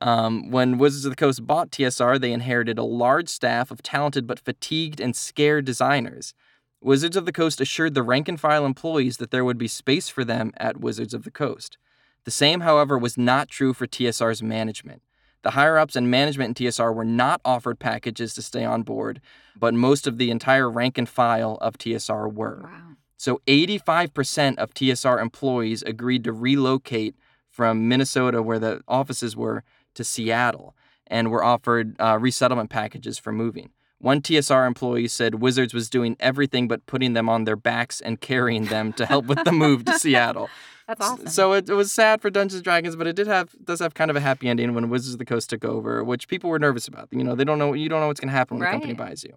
[0.00, 4.26] Um, when Wizards of the Coast bought TSR, they inherited a large staff of talented
[4.26, 6.34] but fatigued and scared designers.
[6.82, 10.08] Wizards of the Coast assured the rank and file employees that there would be space
[10.08, 11.78] for them at Wizards of the Coast.
[12.24, 15.02] The same, however, was not true for TSR's management.
[15.42, 19.20] The higher ups and management in TSR were not offered packages to stay on board,
[19.58, 22.62] but most of the entire rank and file of TSR were.
[22.64, 22.96] Wow.
[23.16, 27.16] So 85% of TSR employees agreed to relocate
[27.48, 29.64] from Minnesota, where the offices were,
[29.94, 30.74] to Seattle
[31.06, 33.70] and were offered uh, resettlement packages for moving.
[34.02, 38.20] One TSR employee said Wizards was doing everything but putting them on their backs and
[38.20, 40.50] carrying them to help with the move to Seattle.
[40.88, 41.28] That's awesome.
[41.28, 43.94] So it, it was sad for Dungeons and Dragons, but it did have does have
[43.94, 46.58] kind of a happy ending when Wizards of the Coast took over, which people were
[46.58, 47.08] nervous about.
[47.12, 48.94] You know, they don't know you don't know what's going to happen when the company
[48.94, 49.34] buys you.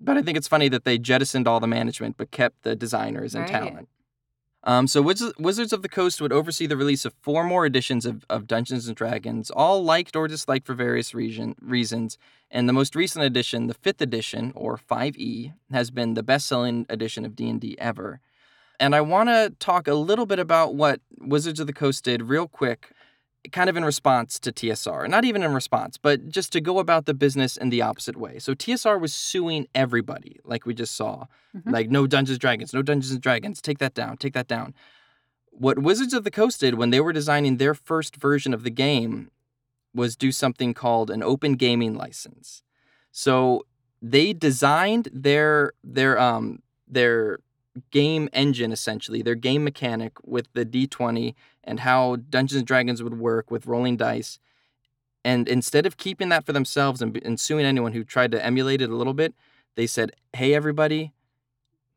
[0.00, 3.34] But I think it's funny that they jettisoned all the management but kept the designers
[3.34, 3.52] and Right.
[3.52, 3.88] talent.
[4.68, 8.04] Um, so Wiz- Wizards of the Coast would oversee the release of four more editions
[8.04, 12.18] of, of Dungeons and Dragons, all liked or disliked for various reason, reasons.
[12.50, 17.24] And the most recent edition, the fifth edition or 5e, has been the best-selling edition
[17.24, 18.20] of D&D ever.
[18.78, 22.24] And I want to talk a little bit about what Wizards of the Coast did
[22.24, 22.90] real quick,
[23.52, 25.08] kind of in response to TSR.
[25.08, 28.38] Not even in response, but just to go about the business in the opposite way.
[28.38, 31.26] So TSR was suing everybody, like we just saw.
[31.56, 31.72] Mhm.
[31.72, 34.74] Like, no Dungeons and Dragons, no Dungeons and Dragons, take that down, take that down.
[35.50, 38.70] What Wizards of the Coast did when they were designing their first version of the
[38.70, 39.30] game
[39.94, 42.62] was do something called an open gaming license.
[43.10, 43.64] So
[44.02, 47.38] they designed their their um their
[47.90, 51.34] game engine essentially, their game mechanic with the D20
[51.68, 54.40] and how Dungeons and Dragons would work with rolling dice.
[55.22, 58.80] And instead of keeping that for themselves and, and suing anyone who tried to emulate
[58.80, 59.34] it a little bit,
[59.76, 61.12] they said, "Hey everybody,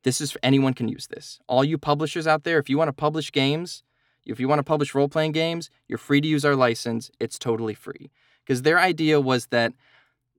[0.03, 1.39] this is for, anyone can use this.
[1.47, 3.83] All you publishers out there, if you want to publish games,
[4.25, 7.09] if you want to publish role playing games, you're free to use our license.
[7.19, 8.11] It's totally free."
[8.43, 9.71] Because their idea was that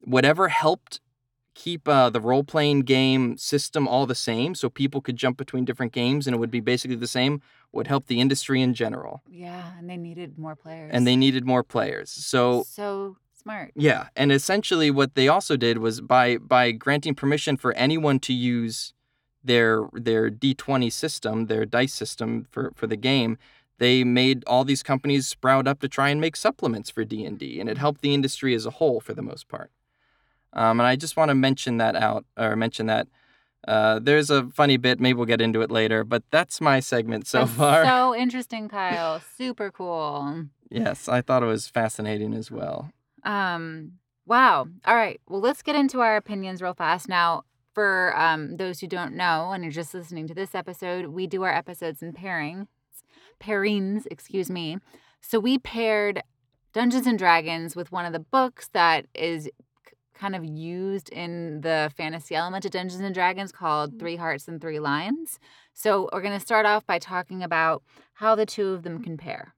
[0.02, 1.00] whatever helped
[1.54, 5.64] keep uh, the role playing game system all the same, so people could jump between
[5.64, 7.40] different games and it would be basically the same,
[7.72, 9.22] would help the industry in general.
[9.28, 10.90] yeah, and they needed more players.
[10.92, 12.10] And they needed more players.
[12.10, 13.72] So so smart.
[13.74, 18.32] yeah, and essentially what they also did was by by granting permission for anyone to
[18.32, 18.92] use
[19.44, 23.38] their their D20 system, their dice system for for the game,
[23.78, 27.68] they made all these companies sprout up to try and make supplements for D&D and
[27.68, 29.70] it helped the industry as a whole for the most part.
[30.52, 33.08] Um, and I just want to mention that out or mention that
[33.66, 37.26] uh, there's a funny bit, maybe we'll get into it later, but that's my segment
[37.26, 37.84] so That's far.
[37.84, 39.20] So interesting, Kyle.
[39.36, 40.46] Super cool.
[40.70, 42.90] yes, I thought it was fascinating as well.
[43.24, 43.92] Um,
[44.26, 44.66] wow.
[44.84, 45.20] All right.
[45.28, 47.08] Well, let's get into our opinions real fast.
[47.08, 51.26] Now, for um, those who don't know and you're just listening to this episode, we
[51.26, 52.66] do our episodes in pairing,
[53.40, 54.78] pairings, excuse me.
[55.20, 56.22] So we paired
[56.72, 59.48] Dungeons and Dragons with one of the books that is
[60.22, 64.60] kind of used in the fantasy element of Dungeons and Dragons called Three Hearts and
[64.60, 65.40] Three Lions.
[65.74, 67.82] So we're going to start off by talking about
[68.14, 69.56] how the two of them compare.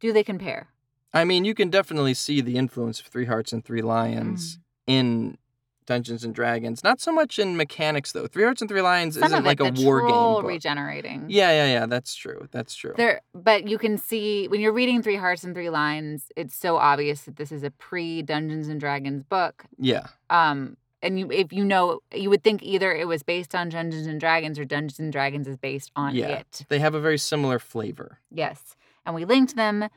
[0.00, 0.66] Do they compare?
[1.14, 3.86] I mean, you can definitely see the influence of Three Hearts and Three Mm.
[3.86, 4.58] Lions
[4.88, 5.38] in
[5.86, 6.82] Dungeons and Dragons.
[6.84, 8.26] Not so much in mechanics though.
[8.26, 10.48] Three Hearts and Three Lions Some isn't like a war troll game book.
[10.50, 11.24] regenerating.
[11.28, 11.86] Yeah, yeah, yeah.
[11.86, 12.48] That's true.
[12.52, 12.94] That's true.
[12.96, 16.76] There, but you can see when you're reading Three Hearts and Three Lions, it's so
[16.76, 19.64] obvious that this is a pre Dungeons and Dragons book.
[19.78, 23.68] yeah, Um, and you, if you know, you would think either it was based on
[23.70, 26.28] Dungeons and Dragons or Dungeons and Dragons is based on Yeah.
[26.28, 26.64] it.
[26.68, 28.20] they have a very similar flavor.
[28.30, 29.88] Yes, and we linked them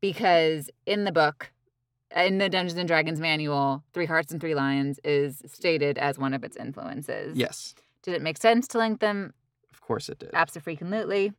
[0.00, 1.50] because in the book,
[2.14, 6.32] in the Dungeons and Dragons manual, Three Hearts and Three Lions is stated as one
[6.34, 7.36] of its influences.
[7.36, 9.32] Yes, Did it make sense to link them?
[9.72, 10.30] of course it did.
[10.32, 11.32] Absolutely.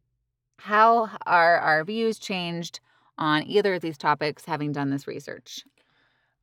[0.60, 2.80] How are our views changed
[3.18, 5.64] on either of these topics having done this research?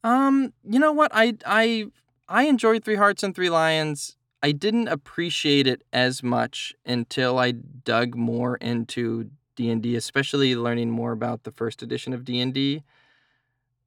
[0.05, 1.11] Um, you know what?
[1.15, 1.87] I I
[2.29, 4.17] I enjoyed Three Hearts and Three Lions.
[4.43, 11.13] I didn't appreciate it as much until I dug more into D&D, especially learning more
[11.13, 12.83] about the first edition of D&D.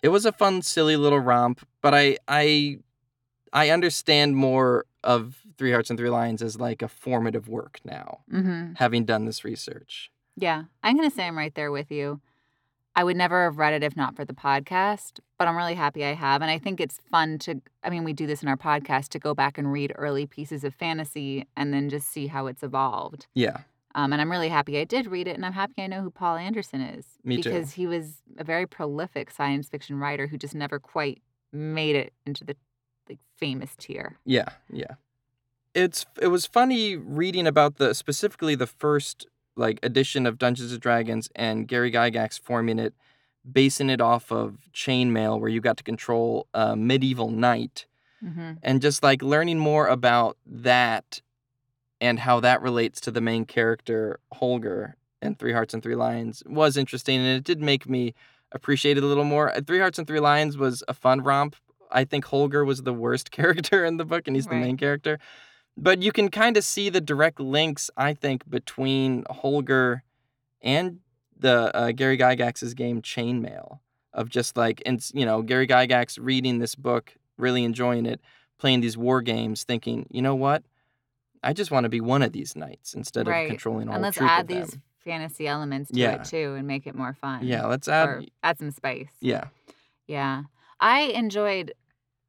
[0.06, 2.78] It was a fun silly little romp, but I I
[3.52, 8.20] I understand more of Three Hearts and Three Lions as like a formative work now,
[8.32, 8.74] Mm-hmm.
[8.76, 10.12] having done this research.
[10.38, 12.20] Yeah, I'm going to say I'm right there with you.
[12.96, 16.06] I would never have read it if not for the podcast, but I'm really happy
[16.06, 16.42] I have.
[16.42, 19.20] And I think it's fun to, I mean, we do this in our podcast to
[19.20, 23.28] go back and read early pieces of fantasy and then just see how it's evolved.
[23.34, 23.60] Yeah.
[23.96, 26.12] Um, and I'm really happy I did read it, and I'm happy I know who
[26.12, 27.06] Poul Anderson is.
[27.24, 27.50] Me too.
[27.50, 31.22] Because he was a very prolific science fiction writer who just never quite
[31.54, 32.56] made it into the
[33.10, 34.18] like famous tier.
[34.26, 34.96] Yeah, yeah.
[35.74, 40.82] It's it was funny reading about the specifically the first like edition of Dungeons and
[40.82, 42.94] Dragons and Gary Gygax forming it,
[43.50, 47.86] basing it off of chainmail where you got to control a medieval knight
[48.24, 48.54] Mm-hmm.
[48.64, 51.22] and just like learning more about that
[52.06, 56.44] and how that relates to the main character Holger and Three Hearts and Three Lions
[56.46, 58.14] was interesting and it did make me
[58.52, 59.52] appreciate it a little more.
[59.52, 61.56] Uh, Three Hearts and Three Lions was a fun romp.
[61.92, 65.18] I think Holger was the worst character in the book and he's the main character.
[65.76, 70.04] But you can kind of see the direct links I think between Holger
[70.62, 71.00] and
[71.38, 73.80] the uh, Gary Gygax's game Chainmail
[74.14, 78.22] of just like and you know Gary Gygax reading this book, really enjoying it,
[78.58, 80.64] playing these war games, thinking, you know what,
[81.46, 83.42] I just want to be one of these knights instead Right.
[83.44, 84.04] of controlling all the time.
[84.04, 86.22] And let's add these fantasy elements to Yeah.
[86.22, 87.46] it too and make it more fun.
[87.46, 88.10] Yeah, let's add.
[88.10, 89.12] or add some spice.
[89.22, 89.46] yeah,
[90.08, 90.44] Yeah.
[90.80, 91.74] I enjoyed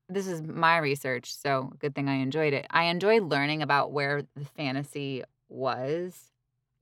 [0.08, 2.64] this is my research, so good thing I enjoyed it.
[2.70, 6.30] I enjoyed learning about where the fantasy was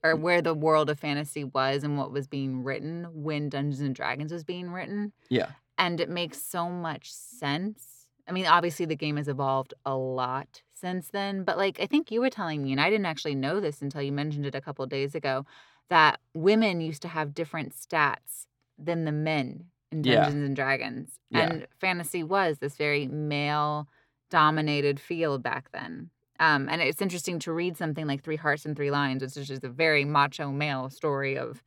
[0.03, 0.19] or Mm.
[0.19, 4.31] where the world of fantasy was and what was being written when Dungeons and Dragons
[4.31, 5.11] was being written.
[5.29, 8.09] yeah, And it makes so much sense.
[8.27, 12.11] I mean, obviously the game has evolved a lot since then, but like I think
[12.11, 14.61] you were telling me, and I didn't actually know this until you mentioned it a
[14.61, 15.45] couple days ago,
[15.89, 18.45] that women used to have different stats
[18.77, 20.23] than the men in Yeah.
[20.23, 21.19] Dungeons and Dragons.
[21.31, 21.39] Yeah.
[21.41, 23.87] And fantasy was this very male
[24.29, 26.09] dominated field back then.
[26.39, 29.47] Um, and it's interesting to read something like Three Hearts and Three Lions, which is
[29.47, 31.63] just a very macho male story of,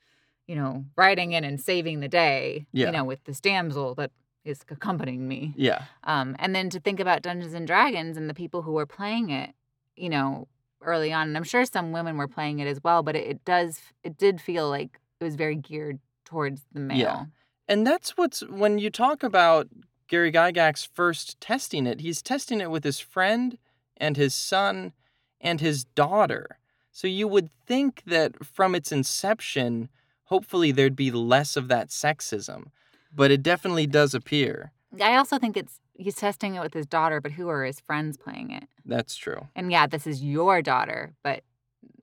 [0.47, 2.87] you know, riding in and saving the day, Yeah.
[2.87, 4.11] you know, with this damsel that
[4.49, 5.55] is accompanying me.
[5.57, 8.87] yeah, Um, and then to think about Dungeons and Dragons and the people who were
[8.87, 9.51] playing it,
[9.97, 10.49] you know,
[10.83, 13.45] early on, and I'm sure some women were playing it as well, but it, it
[13.45, 16.99] does, it did feel like it was very geared towards the male.
[16.99, 17.25] Yeah.
[17.69, 19.69] And that's what's when you talk about
[20.09, 23.59] Gary Gygax first testing it, he's testing it with his friend
[23.97, 24.93] and his son
[25.41, 26.59] and his daughter.
[26.91, 29.89] So you would think that from its inception,
[30.25, 32.69] hopefully there'd be less of that sexism.
[33.15, 34.73] But it definitely does appear.
[35.03, 38.17] I also think it's he's testing it with his daughter, but who are his friends
[38.17, 38.65] playing it?
[38.85, 39.49] That's true.
[39.55, 41.43] And yeah, this is your daughter, but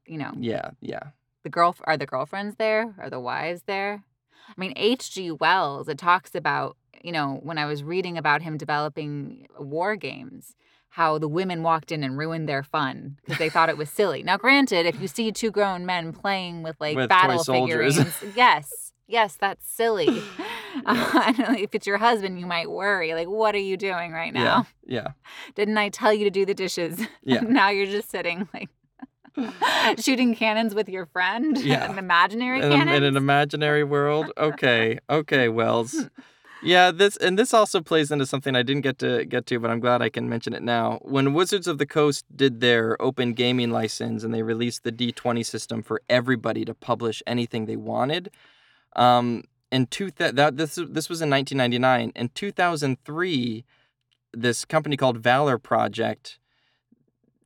[0.06, 0.99] you know, Yeah, yeah.
[1.43, 2.93] the girl are the girlfriends there?
[2.99, 4.03] Are the wives there?
[4.47, 5.32] I mean, H.G.
[5.32, 10.56] Wells, it talks about, you know, when I was reading about him developing war games,
[10.89, 14.22] how the women walked in and ruined their fun because they thought it was silly.
[14.22, 18.91] Now, granted, if you see two grown men playing with like With battle figurines, yes,
[19.08, 20.22] yes, that's silly.
[20.86, 24.68] Uh, if it's your husband, you might worry, like, what are you doing right now?
[24.86, 25.10] Yeah.
[25.56, 27.00] Didn't I tell you to do the dishes?
[27.24, 27.40] Yeah.
[27.48, 28.70] now you're just sitting like
[30.00, 31.58] shooting cannons with your friend.
[31.58, 31.90] Yeah.
[31.92, 34.32] an imaginary in, in an imaginary world.
[34.38, 36.10] Okay, okay, Wells.
[36.66, 39.70] Yeah, this and this also plays into something I didn't get to get to, but
[39.70, 41.00] I'm glad I can mention it now.
[41.04, 45.46] When Wizards of the Coast did their open gaming license and they released the D20
[45.46, 48.32] system for everybody to publish anything they wanted,
[48.96, 49.44] um,
[49.76, 52.12] in two th- that this this was in 1999.
[52.16, 53.66] In 2003,
[54.34, 56.40] this company called Valar Project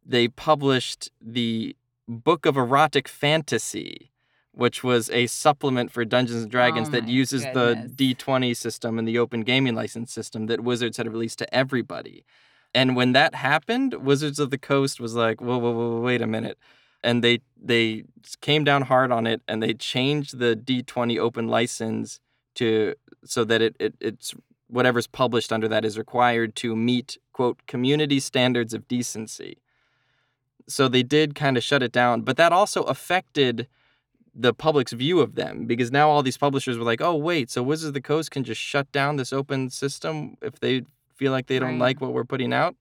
[0.10, 1.76] they published the
[2.08, 4.12] Book of Erotic Fantasy,
[4.52, 7.92] which was a supplement for Dungeons and Dragons Oh that uses goodness.
[7.96, 12.26] the D20 system and the open gaming license system that Wizards had released to everybody.
[12.74, 16.28] And when that happened, Wizards of the Coast was like, whoa, whoa, whoa, wait a
[16.28, 16.58] minute.
[17.04, 18.04] And they they
[18.42, 22.20] came down hard on it and they changed the D20 open license
[22.56, 24.34] to so that it, it it's
[24.68, 29.58] whatever's published under that is required to meet quote community standards of decency
[30.68, 33.68] so they did kind of shut it down but that also affected
[34.36, 37.62] the public's view of them because now all these publishers were like, oh wait, so
[37.62, 40.84] Wizards of the Coast can just shut down this open system if they
[41.16, 41.80] feel like they don't Right.
[41.80, 42.76] like what we're putting out.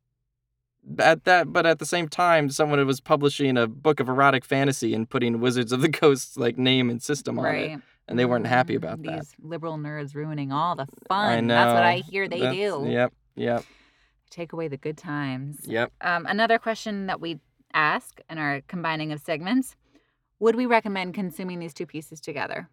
[0.99, 4.95] At that, but at the same time, someone was publishing a book of erotic fantasy
[4.95, 8.47] and putting Wizards of the Coast's like name and system on it, and they weren't
[8.47, 9.21] happy Mm, about that.
[9.21, 11.29] These liberal nerds ruining all the fun.
[11.33, 11.55] I know.
[11.55, 12.87] That's what I hear they That's- do.
[12.89, 13.65] Yep, yep,
[14.31, 15.59] Take away the good times.
[15.67, 15.93] yep.
[16.01, 17.39] Um, another question that we
[17.75, 19.77] ask in our combining of segments
[20.39, 22.71] Would we recommend consuming these two pieces together?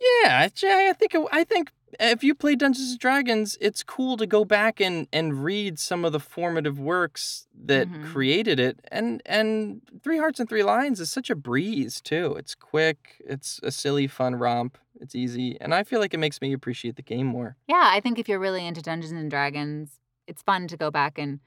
[0.00, 1.70] Yeah, I think I think
[2.00, 6.04] if you play Dungeons and Dragons, it's cool to go back and and read some
[6.04, 8.04] of the formative works that Mhm.
[8.12, 8.80] created it.
[8.90, 12.34] And and Three Hearts and Three Lions is such a breeze too.
[12.36, 16.40] It's quick, it's a silly fun romp, it's easy, and I feel like it makes
[16.40, 17.56] me appreciate the game more.
[17.68, 21.18] Yeah, I think if you're really into Dungeons and Dragons, it's fun to go back
[21.18, 21.40] and,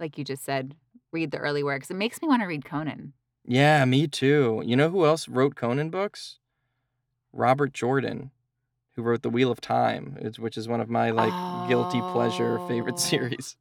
[0.00, 0.74] like you just said,
[1.12, 1.90] read the early works.
[1.90, 3.12] It makes me want to read Conan.
[3.46, 4.62] Yeah, me too.
[4.66, 6.38] You know who else wrote Conan books?
[7.32, 8.30] Robert Jordan,
[8.98, 12.94] who wrote The Wheel of Time, which is one of my like guilty pleasure favorite
[12.96, 12.98] Oh.
[12.98, 13.56] series.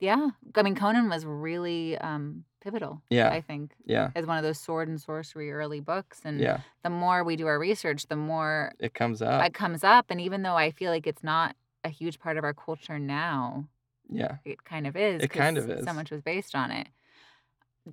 [0.00, 3.02] Yeah, I mean Conan was really um, pivotal.
[3.10, 3.28] Yeah.
[3.28, 4.10] I think Yeah.
[4.16, 7.46] as one of those sword and sorcery early books, and Yeah, the more we do
[7.46, 9.44] our research, the more it comes up.
[9.44, 10.06] it comes up.
[10.08, 11.54] And even though I feel like it's not
[11.84, 13.68] a huge part of our culture now,
[14.08, 14.36] Yeah.
[14.46, 15.22] it kind of is.
[15.22, 15.84] It kind of is.
[15.84, 16.88] So much was based on it.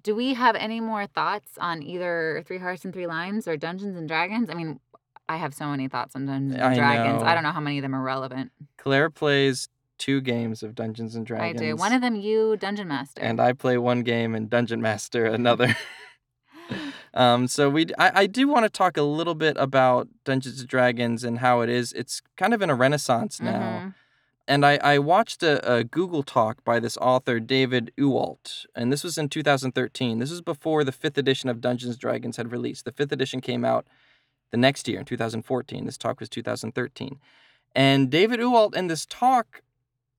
[0.01, 3.97] Do we have any more thoughts on either Three Hearts and Three Lions or Dungeons
[3.97, 4.49] and Dragons?
[4.49, 4.79] I mean,
[5.30, 7.24] I have so many thoughts on Dungeons and I Dragons.
[7.24, 8.51] I don't know how many of them are relevant.
[8.78, 11.61] Claire plays two games of Dungeons and Dragons.
[11.61, 11.76] I do.
[11.76, 13.22] One of them, you, Dungeon Master.
[13.22, 15.76] and I play one game and Dungeon Master another.
[17.13, 20.67] um, so we, I, I do want to talk a little bit about Dungeons and
[20.69, 21.93] Dragons and how it is.
[21.93, 23.59] It's kind of in a renaissance now.
[23.59, 23.93] Mhm.
[24.47, 29.03] And I, I watched a, a Google talk by this author, David Ewalt, and this
[29.03, 30.19] was in 2013.
[30.19, 32.84] This was before the fifth edition of Dungeons and Dragons had released.
[32.84, 33.86] The fifth edition came out
[34.51, 35.85] the next year in 2014.
[35.85, 37.19] This talk was 2013.
[37.73, 39.61] And David Ewalt, in this talk,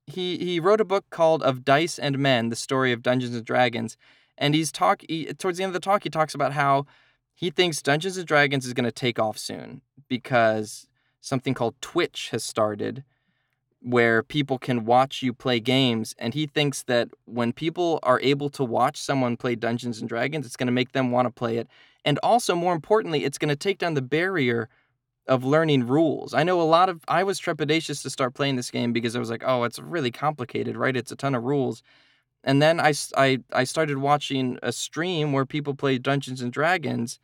[0.06, 3.44] he, he wrote a book called Of Dice and Men, the story of Dungeons and
[3.44, 3.96] Dragons.
[4.38, 6.86] And he's talk he, towards the end of the talk, he talks about how
[7.34, 10.88] he thinks Dungeons and Dragons is going to take off soon because
[11.20, 13.04] something called Twitch has started
[13.80, 18.48] where people can watch you play games and he thinks that when people are able
[18.48, 21.56] to watch someone play Dungeons and Dragons it's going to make them want to play
[21.56, 21.66] it
[22.04, 24.68] and also more importantly it's going to take down the barrier
[25.28, 26.34] of learning rules.
[26.34, 29.20] I know a lot of I was trepidatious to start playing this game because I
[29.20, 30.96] was like, "Oh, it's really complicated, right?
[30.96, 31.82] It's a ton of rules."
[32.44, 37.20] And then I, I, I started watching a stream where people play Dungeons and Dragons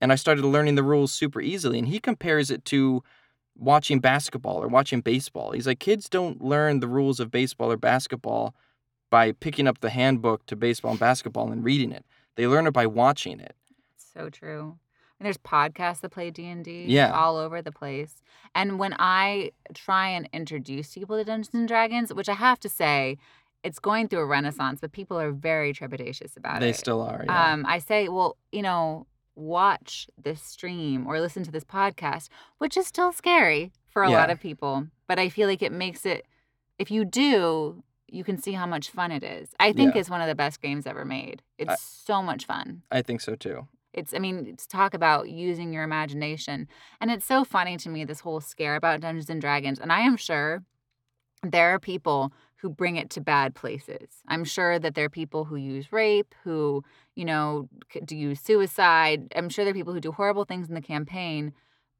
[0.00, 3.02] and I started learning the rules super easily and he compares it to
[3.56, 5.52] watching basketball or watching baseball.
[5.52, 8.54] He's like, kids don't learn the rules of baseball or basketball
[9.10, 12.04] by picking up the handbook to baseball and basketball and reading it.
[12.36, 13.54] They learn it by watching it.
[14.16, 14.78] So true.
[15.20, 17.12] And there's podcasts that play D and D Yeah.
[17.12, 18.22] all over the place.
[18.54, 22.68] And when I try and introduce people to Dungeons and Dragons, which I have to
[22.68, 23.18] say,
[23.62, 26.72] it's going through a renaissance, but people are very trepidatious about they it.
[26.72, 27.22] They still are.
[27.24, 27.52] Yeah.
[27.52, 29.06] Um, I say, well, you know,
[29.36, 34.30] watch this stream or listen to this podcast, which is still scary for a lot
[34.30, 34.86] of people.
[35.08, 36.26] But I feel like it makes it,
[36.78, 39.48] if you do, you can see how much fun it is.
[39.58, 40.00] I think Yeah.
[40.02, 41.42] it's one of the best games ever made.
[41.58, 42.82] It's I- so much fun.
[42.92, 43.66] I think so too.
[43.94, 46.68] It's, I mean, it's talk about using your imagination.
[47.00, 49.78] And it's so funny to me, this whole scare about Dungeons and Dragons.
[49.78, 50.62] And I am sure
[51.42, 54.22] there are people who bring it to bad places.
[54.26, 56.82] I'm sure that there are people who use rape, who,
[57.14, 57.68] you know,
[58.04, 59.32] do use suicide.
[59.36, 61.52] I'm sure there are people who do horrible things in the campaign.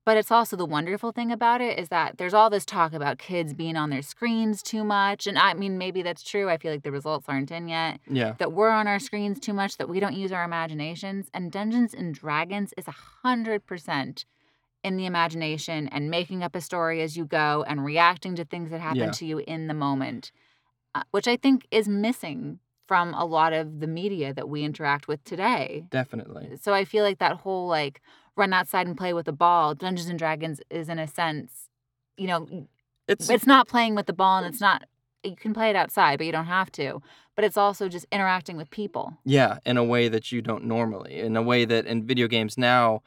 [0.04, 3.18] But it's also the wonderful thing about it is that there's all this talk about
[3.18, 5.26] kids being on their screens too much.
[5.26, 6.50] And I mean, maybe that's true.
[6.50, 8.34] I feel like the results aren't in yet Yeah.
[8.38, 11.30] that we're on our screens too much, that we don't use our imaginations.
[11.32, 14.26] And Dungeons and Dragons is a hundred percent
[14.82, 18.70] in the imagination and making up a story as you go and reacting to things
[18.70, 19.10] that happen Yeah.
[19.12, 20.30] to you in the moment,
[20.94, 25.08] uh, which I think is missing from a lot of the media that we interact
[25.08, 25.86] with today.
[25.88, 26.58] Definitely.
[26.60, 28.02] So I feel like that whole like
[28.36, 31.68] run outside and play with a ball, Dungeons and Dragons is in a sense,
[32.16, 32.66] you know,
[33.08, 34.84] It's it's not playing with the ball and it's not
[35.22, 37.00] you can play it outside but you don't have to
[37.34, 41.18] but it's also just interacting with people yeah, in a way that you don't normally.
[41.20, 43.02] In a way that in video games now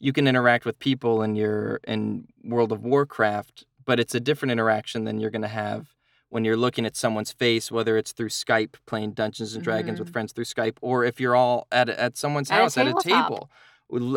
[0.00, 4.52] you can interact with people in your in World of Warcraft, but it's a different
[4.52, 5.94] interaction than you're going to have
[6.28, 10.08] when you're looking at someone's face, whether it's through Skype playing Dungeons and Dragons with
[10.08, 10.12] Mhm.
[10.12, 12.94] friends through Skype, or if you're all at at someone's At a house at a
[13.02, 13.50] table,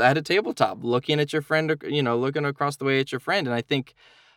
[0.02, 3.20] at a tabletop, looking at your friend, you know, looking across the way at your
[3.20, 3.94] friend, and I think.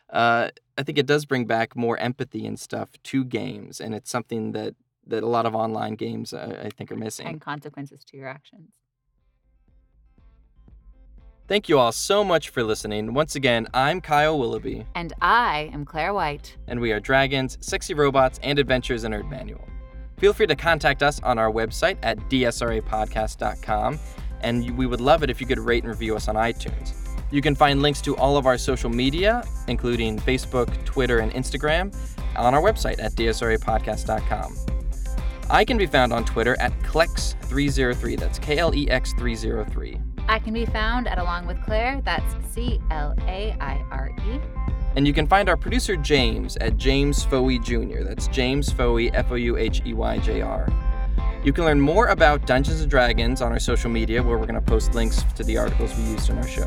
[0.09, 4.09] Uh, I think it does bring back more empathy and stuff to games, and it's
[4.09, 4.73] something that,
[5.07, 7.27] that a lot of online games uh, I think are missing.
[7.27, 8.69] and consequences to your actions
[11.47, 13.13] Thank you all so much for listening.
[13.13, 16.57] Once again, I'm Kyle Willoughby, And I am Claire White.
[16.67, 19.65] and we are Dragons, Sexy Robots, and Adventures in Nerd Manual.
[20.17, 23.99] Feel free to contact us on our website at dsrapodcast.com,
[24.41, 26.93] and we would love it if you could rate and review us on iTunes.
[27.31, 31.93] You can find links to all of our social media, including Facebook, Twitter, and Instagram,
[32.37, 34.55] on our website at dsrapodcast.com.
[35.49, 38.19] I can be found on Twitter at Klex303.
[38.19, 39.99] That's K L E X 303.
[40.27, 42.01] I can be found at Along with Claire.
[42.03, 44.39] That's C L A I R E.
[44.95, 48.03] And you can find our producer James at James Fouhey Jr.
[48.03, 50.67] That's James Fouhey, F O U H E Y J R.
[51.43, 54.55] You can learn more about Dungeons and Dragons on our social media, where we're going
[54.55, 56.65] to post links to the articles we used in our show.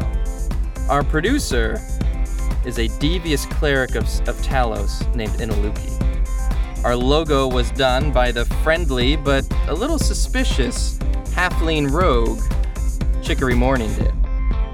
[0.88, 1.80] Our producer
[2.64, 6.84] is a devious cleric of, of Talos named Inaluki.
[6.84, 10.98] Our logo was done by the friendly but a little suspicious
[11.34, 12.40] halfling rogue
[13.22, 14.14] Chicory Morning did.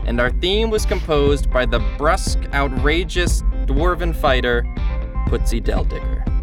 [0.07, 4.62] And our theme was composed by the brusque, outrageous dwarven fighter
[5.26, 6.36] Putzi Deldigger.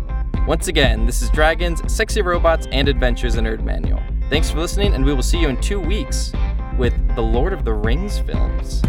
[0.45, 4.03] Once again, this is Dragons, Sexy Robots, and Adventures in Nerd Manual.
[4.29, 6.33] Thanks for listening, and we will see you in two weeks
[6.77, 8.81] with the Lord of the Rings films.